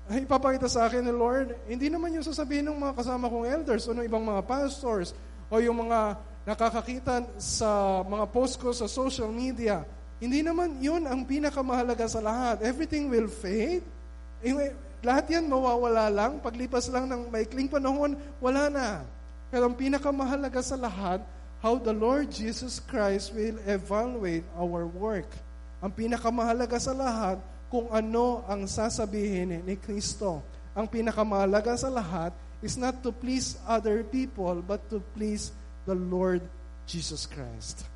[0.08, 3.96] ipapakita sa akin ni Lord, hindi naman yung sasabihin ng mga kasama kong elders o
[3.96, 5.12] ng ibang mga pastors
[5.52, 9.84] o yung mga nakakakita sa mga post ko sa social media.
[10.20, 12.64] Hindi naman yun ang pinakamahalaga sa lahat.
[12.64, 13.84] Everything will fade.
[14.44, 16.44] Eh, lahat yan mawawala lang.
[16.44, 18.88] Paglipas lang ng maikling panahon, wala na.
[19.48, 21.24] Pero ang pinakamahalaga sa lahat,
[21.64, 25.32] how the Lord Jesus Christ will evaluate our work.
[25.80, 27.40] Ang pinakamahalaga sa lahat,
[27.74, 30.46] kung ano ang sasabihin ni Kristo.
[30.78, 32.30] Ang pinakamahalaga sa lahat
[32.62, 35.50] is not to please other people, but to please
[35.90, 36.46] the Lord
[36.86, 37.90] Jesus Christ.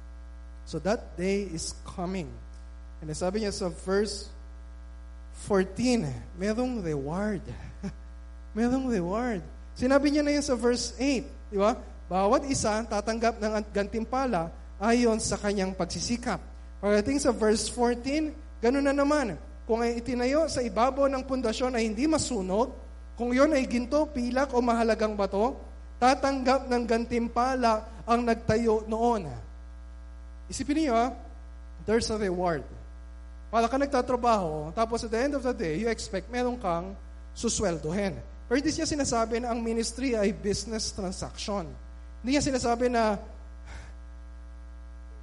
[0.65, 2.25] So that day is coming.
[3.05, 4.33] And sabi niya sa verse
[5.45, 6.09] 14,
[6.39, 7.45] merong reward.
[8.57, 9.45] merong reward.
[9.77, 11.77] Sinabi niya na yun sa verse 8, di ba?
[12.09, 14.49] Bawat isa tatanggap ng gantimpala
[14.81, 16.41] ayon sa kanyang pagsisikap.
[16.81, 19.37] Pagdating sa verse 14, ganun na naman.
[19.67, 22.71] Kung ay itinayo sa ibabaw ng pundasyon ay hindi masunog,
[23.19, 25.57] kung yon ay ginto, pilak o mahalagang bato,
[25.97, 29.27] tatanggap ng gantimpala ang nagtayo noon.
[30.47, 31.11] Isipin niyo,
[31.83, 32.63] there's a reward.
[33.47, 36.91] Para ka nagtatrabaho, tapos at the end of the day, you expect meron kang
[37.31, 38.19] susweldohin.
[38.47, 41.67] Pero hindi siya sinasabi na ang ministry ay business transaction.
[42.23, 43.19] Hindi niya sinasabi na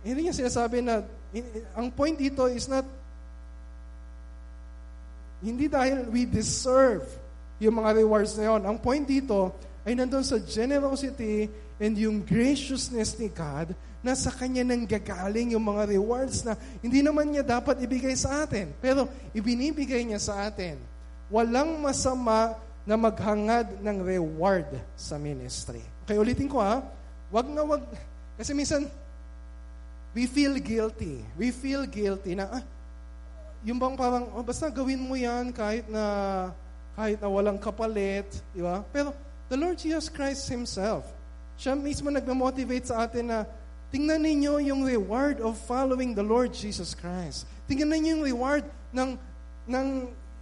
[0.04, 1.00] hindi niya sinasabi na
[1.72, 2.84] ang point dito is not
[5.44, 7.04] hindi dahil we deserve
[7.60, 8.64] yung mga rewards na yon.
[8.64, 9.52] Ang point dito,
[9.84, 15.64] ay nandun sa generosity and yung graciousness ni God na sa Kanya nang gagaling yung
[15.64, 18.72] mga rewards na hindi naman niya dapat ibigay sa atin.
[18.80, 20.76] Pero ibinibigay niya sa atin.
[21.32, 25.80] Walang masama na maghangad ng reward sa ministry.
[26.04, 26.84] Okay, ulitin ko ha.
[27.32, 27.80] Wag na wag.
[28.36, 28.84] Kasi minsan,
[30.12, 31.24] we feel guilty.
[31.40, 32.64] We feel guilty na, ah,
[33.64, 36.04] yung bang parang, oh, basta gawin mo yan kahit na,
[36.92, 38.84] kahit na walang kapalit, di ba?
[38.92, 39.16] Pero,
[39.48, 41.04] the Lord Jesus Christ Himself,
[41.54, 43.38] siya mismo nagme-motivate sa atin na,
[43.94, 47.46] tingnan ninyo yung reward of following the Lord Jesus Christ.
[47.70, 49.14] Tingnan ninyo yung reward ng,
[49.70, 49.86] ng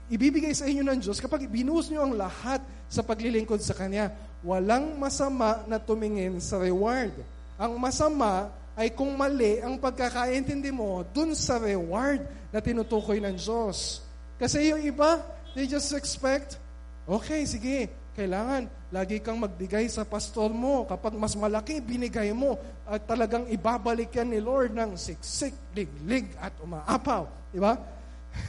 [0.09, 4.09] ibibigay sa inyo ng Diyos kapag binuhos nyo ang lahat sa paglilingkod sa Kanya.
[4.41, 7.13] Walang masama na tumingin sa reward.
[7.61, 14.01] Ang masama ay kung mali ang pagkakaintindi mo dun sa reward na tinutukoy ng Diyos.
[14.41, 15.21] Kasi yung iba,
[15.53, 16.57] they just expect,
[17.05, 20.85] okay, sige, kailangan lagi kang magbigay sa pastor mo.
[20.85, 22.61] Kapag mas malaki, binigay mo.
[22.85, 27.25] At talagang ibabalik yan ni Lord ng siksik, liglig, at umaapaw.
[27.49, 27.81] Di ba?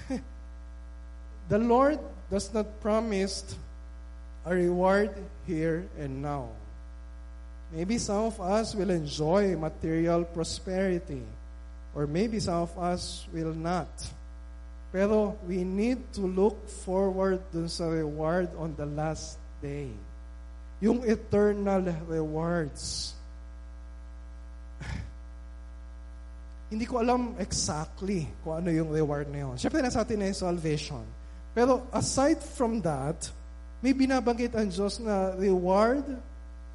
[1.52, 2.00] The Lord
[2.32, 3.44] does not promise
[4.48, 5.12] a reward
[5.48, 6.52] here and now.
[7.72, 11.24] Maybe some of us will enjoy material prosperity,
[11.96, 13.90] or maybe some of us will not.
[14.94, 19.88] Pero we need to look forward dun sa reward on the last day.
[20.84, 23.16] Yung eternal rewards.
[26.72, 29.56] Hindi ko alam exactly kung ano yung reward na yun.
[29.56, 31.08] Siyempre, nasa atin na yung salvation.
[31.56, 33.32] Pero aside from that,
[33.80, 36.04] may binabanggit ang Diyos na reward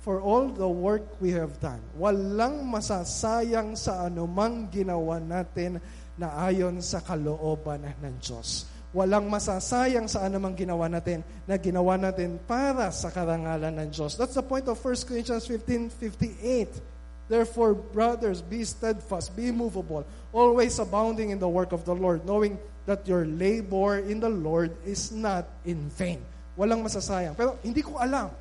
[0.01, 1.83] for all the work we have done.
[2.01, 5.83] Walang masasayang sa anumang ginawa natin
[6.17, 8.65] na ayon sa kalooban ng Diyos.
[8.89, 14.17] Walang masasayang sa anumang ginawa natin na ginawa natin para sa karangalan ng Diyos.
[14.17, 16.81] That's the point of 1 Corinthians 15:58.
[17.29, 22.57] Therefore, brothers, be steadfast, be immovable, always abounding in the work of the Lord, knowing
[22.89, 26.25] that your labor in the Lord is not in vain.
[26.57, 27.37] Walang masasayang.
[27.37, 28.33] Pero hindi ko alam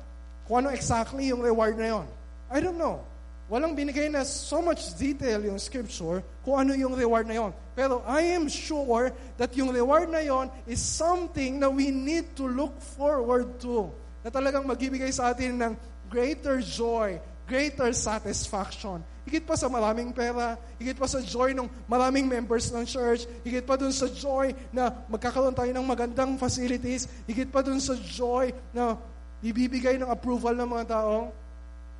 [0.48, 2.06] kung ano exactly yung reward na yon.
[2.48, 3.04] I don't know.
[3.48, 7.52] Walang binigay na so much detail yung scripture kung ano yung reward na yon.
[7.72, 9.08] Pero I am sure
[9.40, 13.88] that yung reward na yon is something na we need to look forward to.
[14.20, 15.72] Na talagang magbibigay sa atin ng
[16.12, 17.16] greater joy,
[17.48, 19.00] greater satisfaction.
[19.24, 23.64] Higit pa sa maraming pera, higit pa sa joy ng maraming members ng church, higit
[23.64, 28.52] pa dun sa joy na magkakaroon tayo ng magandang facilities, higit pa dun sa joy
[28.76, 28.96] na
[29.40, 31.32] ibibigay ng approval ng mga tao,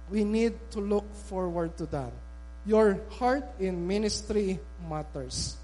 [0.09, 2.12] we need to look forward to that.
[2.68, 5.56] Your heart in ministry matters.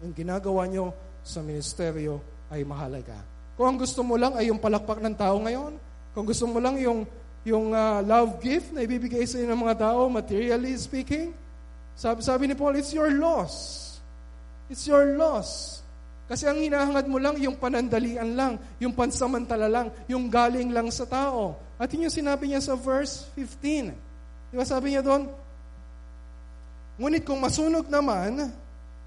[0.00, 3.20] Yung ginagawa nyo sa ministeryo ay mahalaga.
[3.58, 5.76] Kung ang gusto mo lang ay yung palakpak ng tao ngayon,
[6.14, 7.04] kung gusto mo lang yung,
[7.42, 11.34] yung uh, love gift na ibibigay sa inyo ng mga tao, materially speaking,
[11.98, 13.84] sabi, sabi ni Paul, it's your loss.
[14.70, 15.82] It's your loss.
[16.28, 21.08] Kasi ang hinahangad mo lang yung panandalian lang, yung pansamantala lang, yung galing lang sa
[21.08, 21.56] tao.
[21.80, 24.52] At yun yung sinabi niya sa verse 15.
[24.52, 25.24] Di ba sabi niya doon?
[27.00, 28.52] Ngunit kung masunog naman,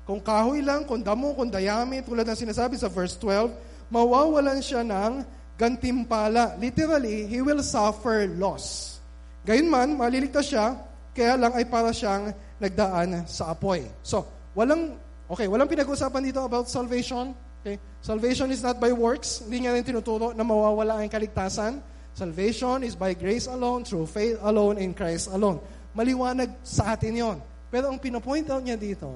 [0.07, 3.53] kung kahoy lang, kung damo, kung dayami, tulad ng sinasabi sa verse 12,
[3.93, 5.22] mawawalan siya ng
[5.61, 6.57] gantimpala.
[6.57, 8.97] Literally, he will suffer loss.
[9.45, 10.74] Gayunman, maliligtas siya,
[11.13, 13.86] kaya lang ay para siyang nagdaan sa apoy.
[14.01, 15.01] So, walang
[15.32, 17.32] Okay, walang pinag-usapan dito about salvation.
[17.63, 17.79] Okay?
[18.03, 19.39] Salvation is not by works.
[19.47, 21.79] Hindi niya rin tinuturo na mawawala ang kaligtasan.
[22.11, 25.63] Salvation is by grace alone, through faith alone, in Christ alone.
[25.95, 27.38] Maliwanag sa atin yon.
[27.71, 29.07] Pero ang pinapoint out niya dito,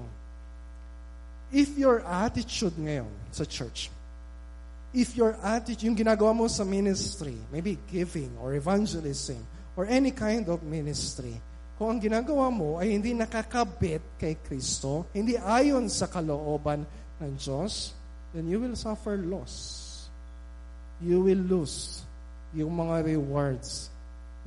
[1.51, 3.91] if your attitude ngayon sa church,
[4.95, 9.43] if your attitude, yung ginagawa mo sa ministry, maybe giving or evangelism,
[9.76, 11.36] or any kind of ministry,
[11.76, 16.88] kung ang ginagawa mo ay hindi nakakabit kay Kristo, hindi ayon sa kalooban
[17.20, 17.92] ng Diyos,
[18.32, 19.92] then you will suffer loss.
[21.04, 22.08] You will lose
[22.56, 23.92] yung mga rewards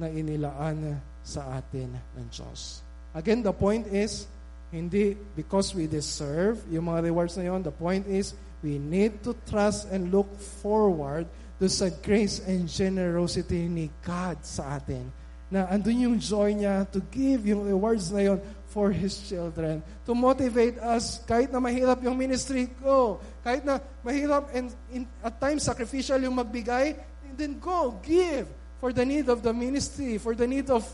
[0.00, 2.80] na inilaan sa atin ng Diyos.
[3.12, 4.24] Again, the point is,
[4.72, 7.60] hindi because we deserve yung mga rewards na yon.
[7.60, 8.32] The point is,
[8.64, 10.28] we need to trust and look
[10.64, 11.28] forward
[11.60, 15.12] to sa grace and generosity ni God sa atin
[15.48, 18.38] na andun yung joy niya to give yung rewards na yon
[18.68, 19.80] for His children.
[20.04, 25.40] To motivate us, kahit na mahirap yung ministry ko, kahit na mahirap and in, at
[25.40, 27.00] times sacrificial yung magbigay,
[27.36, 28.44] then go, give
[28.78, 30.84] for the need of the ministry, for the need of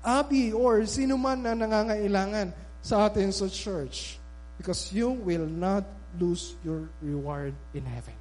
[0.00, 4.16] Abi or sino man na nangangailangan sa atin sa church.
[4.56, 5.84] Because you will not
[6.16, 8.16] lose your reward in heaven.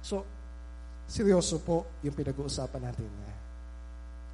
[0.00, 0.24] So,
[1.08, 3.29] seryoso po yung pinag-uusapan natin.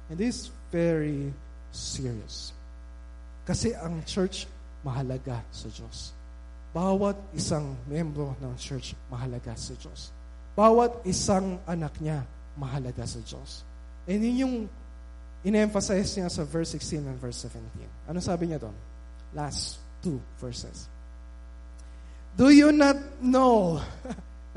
[0.09, 1.33] And this is very
[1.71, 2.53] serious.
[3.47, 4.47] Kasi ang church
[4.83, 6.11] mahalaga sa Diyos.
[6.71, 10.11] Bawat isang membro ng church mahalaga sa Diyos.
[10.55, 12.23] Bawat isang anak niya
[12.59, 13.63] mahalaga sa Diyos.
[14.07, 14.55] And yun yung
[15.47, 18.11] in-emphasize niya sa verse 16 and verse 17.
[18.11, 18.75] Ano sabi niya doon?
[19.35, 20.87] Last two verses.
[22.35, 23.81] Do you not know?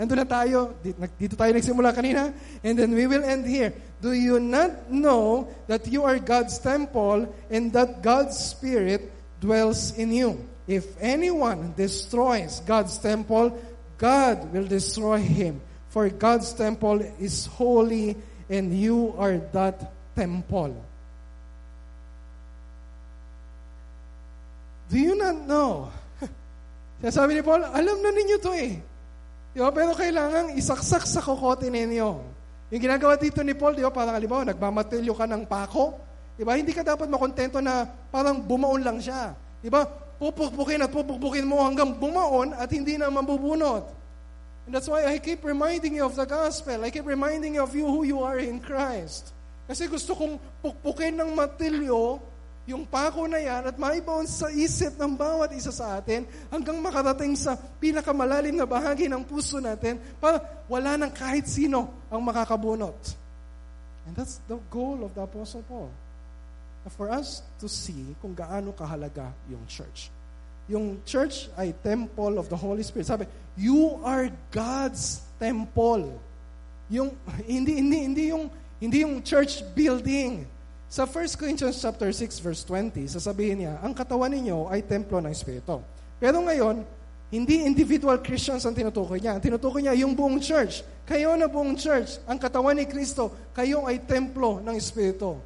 [0.01, 0.72] Nandun na tayo.
[1.20, 2.32] Dito tayo nagsimula kanina.
[2.64, 3.76] And then we will end here.
[4.01, 9.12] Do you not know that you are God's temple and that God's Spirit
[9.44, 10.40] dwells in you?
[10.64, 13.61] If anyone destroys God's temple,
[14.01, 15.61] God will destroy him.
[15.92, 18.16] For God's temple is holy
[18.48, 20.80] and you are that temple.
[24.88, 25.92] Do you not know?
[27.05, 28.80] Sabi ni Paul, alam na ninyo to eh.
[29.51, 29.74] Di ba?
[29.74, 32.11] Pero kailangan isaksak sa kokote ninyo.
[32.70, 33.90] Yung ginagawa dito ni Paul, di ba?
[33.90, 35.98] Parang halimbawa, nagmamatilyo ka ng pako.
[36.38, 36.55] Di ba?
[36.55, 37.82] Hindi ka dapat makontento na
[38.14, 39.34] parang bumaon lang siya.
[39.59, 39.82] Di ba?
[40.20, 43.90] Pupukpukin at pupukpukin mo hanggang bumaon at hindi na mabubunot.
[44.70, 46.86] And that's why I keep reminding you of the gospel.
[46.86, 49.34] I keep reminding you of you who you are in Christ.
[49.66, 52.22] Kasi gusto kong pukpukin ng matilyo
[52.71, 57.35] yung pako na yan at maibaon sa isip ng bawat isa sa atin hanggang makarating
[57.35, 60.39] sa pinakamalalim na bahagi ng puso natin para
[60.71, 62.95] wala nang kahit sino ang makakabunot.
[64.07, 65.91] And that's the goal of the Apostle Paul.
[66.97, 70.09] For us to see kung gaano kahalaga yung church.
[70.71, 73.11] Yung church ay temple of the Holy Spirit.
[73.11, 73.27] Sabi,
[73.59, 76.16] you are God's temple.
[76.89, 77.12] Yung
[77.51, 78.49] hindi hindi hindi yung
[78.81, 80.47] hindi yung church building
[80.91, 85.30] sa 1 Corinthians chapter 6 verse 20, sasabihin niya, ang katawan ninyo ay templo ng
[85.30, 85.78] Espiritu.
[86.18, 86.82] Pero ngayon,
[87.30, 89.38] hindi individual Christians ang tinutukoy niya.
[89.38, 90.82] Ang tinutukoy niya yung buong church.
[91.07, 95.38] Kayo na buong church, ang katawan ni Kristo, kayo ay templo ng Espiritu.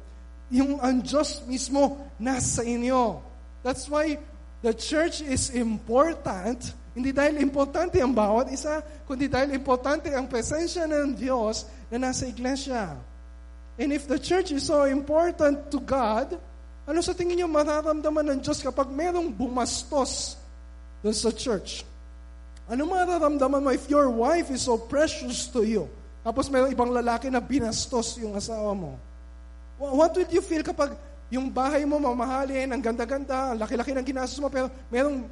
[0.49, 3.21] Yung ang Diyos mismo nasa inyo.
[3.61, 4.17] That's why
[4.65, 6.73] the church is important.
[6.97, 12.25] Hindi dahil importante ang bawat isa, kundi dahil importante ang presensya ng Diyos na nasa
[12.25, 12.97] iglesia.
[13.75, 16.39] And if the church is so important to God,
[16.85, 20.39] ano sa tingin niyo mararamdaman ng Diyos kapag merong bumastos
[21.03, 21.83] dun sa church?
[22.71, 25.89] Ano mararamdaman mo if your wife is so precious to you?
[26.23, 28.97] Tapos merong ibang lalaki na binastos yung asawa mo.
[29.75, 30.95] What would you feel kapag
[31.27, 35.27] yung bahay mo mamahalin, ang ganda-ganda, ang laki-laki ng ginastos mo, pero merong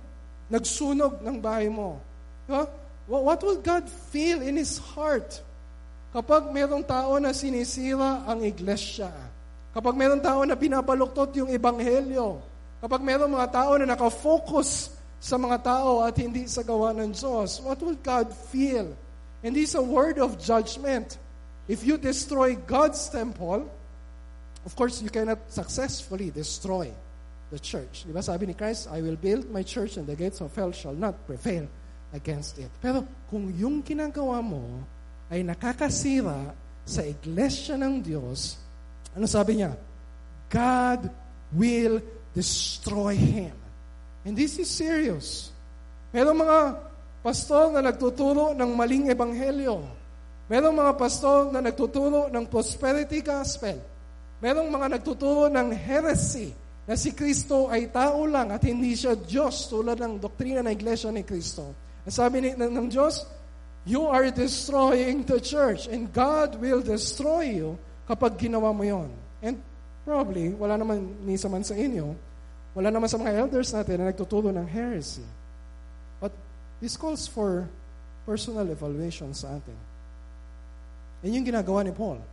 [0.51, 1.97] nagsunog ng bahay mo?
[2.43, 2.67] Diba?
[3.07, 5.39] What will God feel in His heart?
[6.13, 9.09] Kapag mayroong tao na sinisira ang iglesia,
[9.73, 12.37] kapag mayroong tao na binabaluktot yung ebanghelyo,
[12.77, 17.57] kapag mayroong mga tao na nakafocus sa mga tao at hindi sa gawa ng Diyos,
[17.65, 18.93] what will God feel?
[19.41, 21.17] And this is a word of judgment.
[21.65, 23.65] If you destroy God's temple,
[24.69, 26.93] of course, you cannot successfully destroy
[27.49, 28.05] the church.
[28.05, 30.69] Di ba sabi ni Christ, I will build my church and the gates of hell
[30.69, 31.65] shall not prevail
[32.13, 32.69] against it.
[32.85, 33.01] Pero
[33.33, 34.61] kung yung ginagawa mo
[35.31, 36.51] ay nakakasira
[36.83, 38.59] sa iglesia ng Diyos,
[39.15, 39.71] ano sabi niya?
[40.51, 41.07] God
[41.55, 42.01] will
[42.35, 43.55] destroy him.
[44.23, 45.51] And this is serious.
[46.13, 46.59] Merong mga
[47.23, 49.81] pastor na nagtuturo ng maling ebanghelyo.
[50.51, 53.79] Merong mga pastor na nagtuturo ng prosperity gospel.
[54.43, 56.51] Merong mga nagtuturo ng heresy
[56.83, 61.07] na si Kristo ay tao lang at hindi siya Diyos tulad ng doktrina ng iglesia
[61.15, 61.71] ni Kristo.
[62.03, 63.23] Sabi ni, ng, ng Diyos,
[63.83, 67.75] You are destroying the church and God will destroy you
[68.07, 69.11] kapag ginawa mo yon.
[69.43, 69.59] And
[70.07, 72.15] probably, wala naman ni sa man sa inyo,
[72.71, 75.27] wala naman sa mga elders natin na nagtuturo ng heresy.
[76.23, 76.31] But
[76.79, 77.67] this calls for
[78.23, 79.75] personal evaluation sa atin.
[81.27, 82.23] Yan yung ginagawa ni Paul.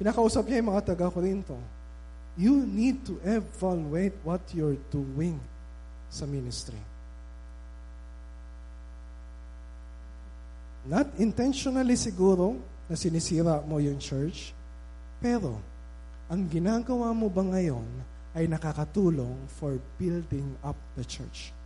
[0.00, 1.56] Pinakausap niya yung mga taga-Korinto.
[2.40, 5.38] You need to evaluate what you're doing
[6.08, 6.93] sa ministry.
[10.84, 14.52] Not intentionally siguro na sinisira mo yung church,
[15.16, 15.56] pero
[16.28, 17.88] ang ginagawa mo ba ngayon
[18.36, 21.56] ay nakakatulong for building up the church?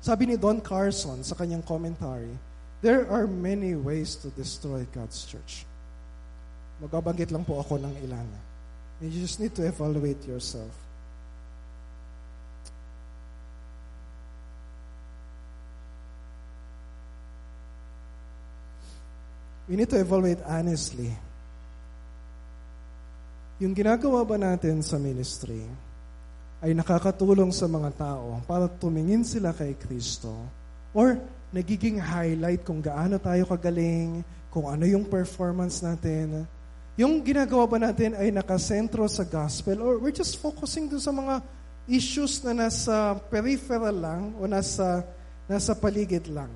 [0.00, 2.32] Sabi ni Don Carson sa kanyang commentary,
[2.80, 5.68] there are many ways to destroy God's church.
[6.80, 8.28] Magbabanggit lang po ako ng ilan.
[9.04, 10.87] You just need to evaluate yourself.
[19.68, 21.12] We need to evaluate honestly.
[23.60, 25.60] Yung ginagawa ba natin sa ministry
[26.64, 30.32] ay nakakatulong sa mga tao para tumingin sila kay Kristo
[30.96, 31.20] or
[31.52, 36.48] nagiging highlight kung gaano tayo kagaling, kung ano yung performance natin,
[36.98, 41.44] yung ginagawa ba natin ay nakasentro sa gospel or we're just focusing dun sa mga
[41.86, 45.04] issues na nasa peripheral lang o nasa,
[45.46, 46.50] nasa paligid lang.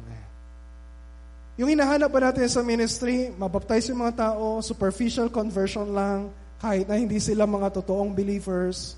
[1.60, 6.96] Yung hinahanap ba natin sa ministry, mabaptize yung mga tao, superficial conversion lang, kahit na
[6.96, 8.96] hindi sila mga totoong believers.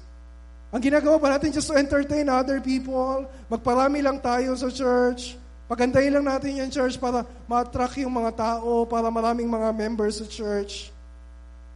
[0.71, 5.35] Ang ginagawa ba natin just to entertain other people, magparami lang tayo sa church,
[5.67, 10.27] pagandahin lang natin yung church para ma-attract yung mga tao, para maraming mga members sa
[10.31, 10.95] church.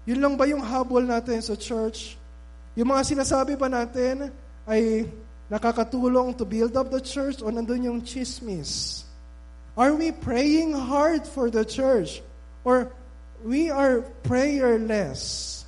[0.07, 2.14] Yun lang ba yung habol natin sa church?
[2.79, 4.31] Yung mga sinasabi ba natin
[4.62, 5.11] ay
[5.51, 9.07] nakakatulong to build up the church o nandun yung chismis?
[9.79, 12.18] Are we praying hard for the church?
[12.66, 12.91] Or
[13.47, 15.62] we are prayerless?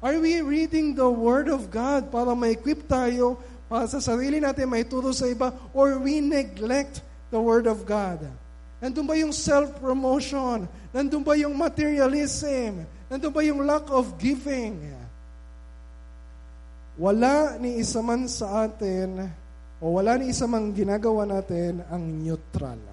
[0.00, 3.36] Are we reading the Word of God para ma-equip tayo
[3.68, 5.52] para sa sarili natin may turo sa iba?
[5.76, 8.24] Or we neglect the Word of God?
[8.80, 10.64] Nandun ba yung self-promotion?
[10.90, 12.88] Nandun ba yung materialism?
[13.12, 14.80] Nandun ba yung lack of giving?
[16.96, 19.28] Wala ni isa man sa atin
[19.76, 22.91] o wala ni isa man ginagawa natin ang neutral.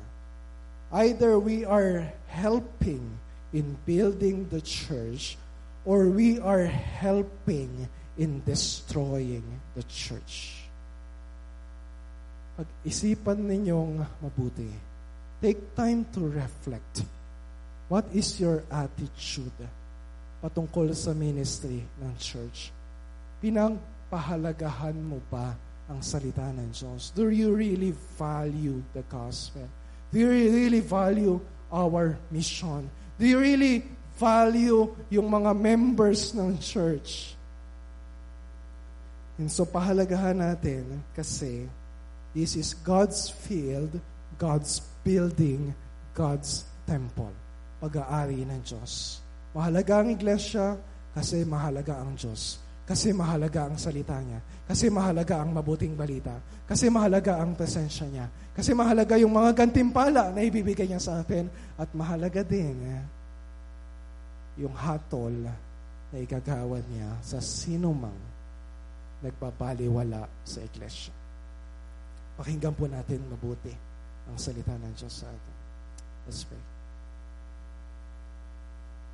[0.92, 3.18] Either we are helping
[3.54, 5.38] in building the church
[5.86, 7.88] or we are helping
[8.18, 10.66] in destroying the church.
[12.58, 14.70] Pag-isipan ninyong mabuti.
[15.40, 17.08] Take time to reflect.
[17.88, 19.56] What is your attitude?
[20.40, 22.72] patungkol sa ministry ng church?
[23.44, 25.56] Pinangpahalagahan mo ba
[25.92, 27.12] ang salita ng Diyos?
[27.12, 29.68] Do you really value the gospel?
[30.10, 31.38] Do you really value
[31.70, 32.90] our mission?
[33.18, 33.86] Do you really
[34.18, 37.38] value yung mga members ng church?
[39.40, 41.70] And so pahalagahan natin kasi
[42.36, 43.96] this is God's field,
[44.36, 45.72] God's building,
[46.12, 47.32] God's temple.
[47.80, 49.24] Pag-aari ng Diyos.
[49.56, 50.76] Mahalaga ang iglesia
[51.16, 52.60] kasi mahalaga ang Diyos.
[52.90, 54.42] Kasi mahalaga ang salita niya.
[54.66, 56.34] Kasi mahalaga ang mabuting balita.
[56.66, 58.26] Kasi mahalaga ang presensya niya.
[58.50, 61.46] Kasi mahalaga yung mga gantimpala na ibibigay niya sa atin.
[61.78, 63.02] At mahalaga din eh,
[64.66, 65.54] yung hatol
[66.10, 68.18] na igagawa niya sa sinumang
[69.22, 71.14] nagbabaliwala sa iglesia.
[72.42, 73.72] Pakinggan po natin mabuti
[74.26, 75.56] ang salita ng Diyos sa atin.
[76.26, 76.69] Let's pray.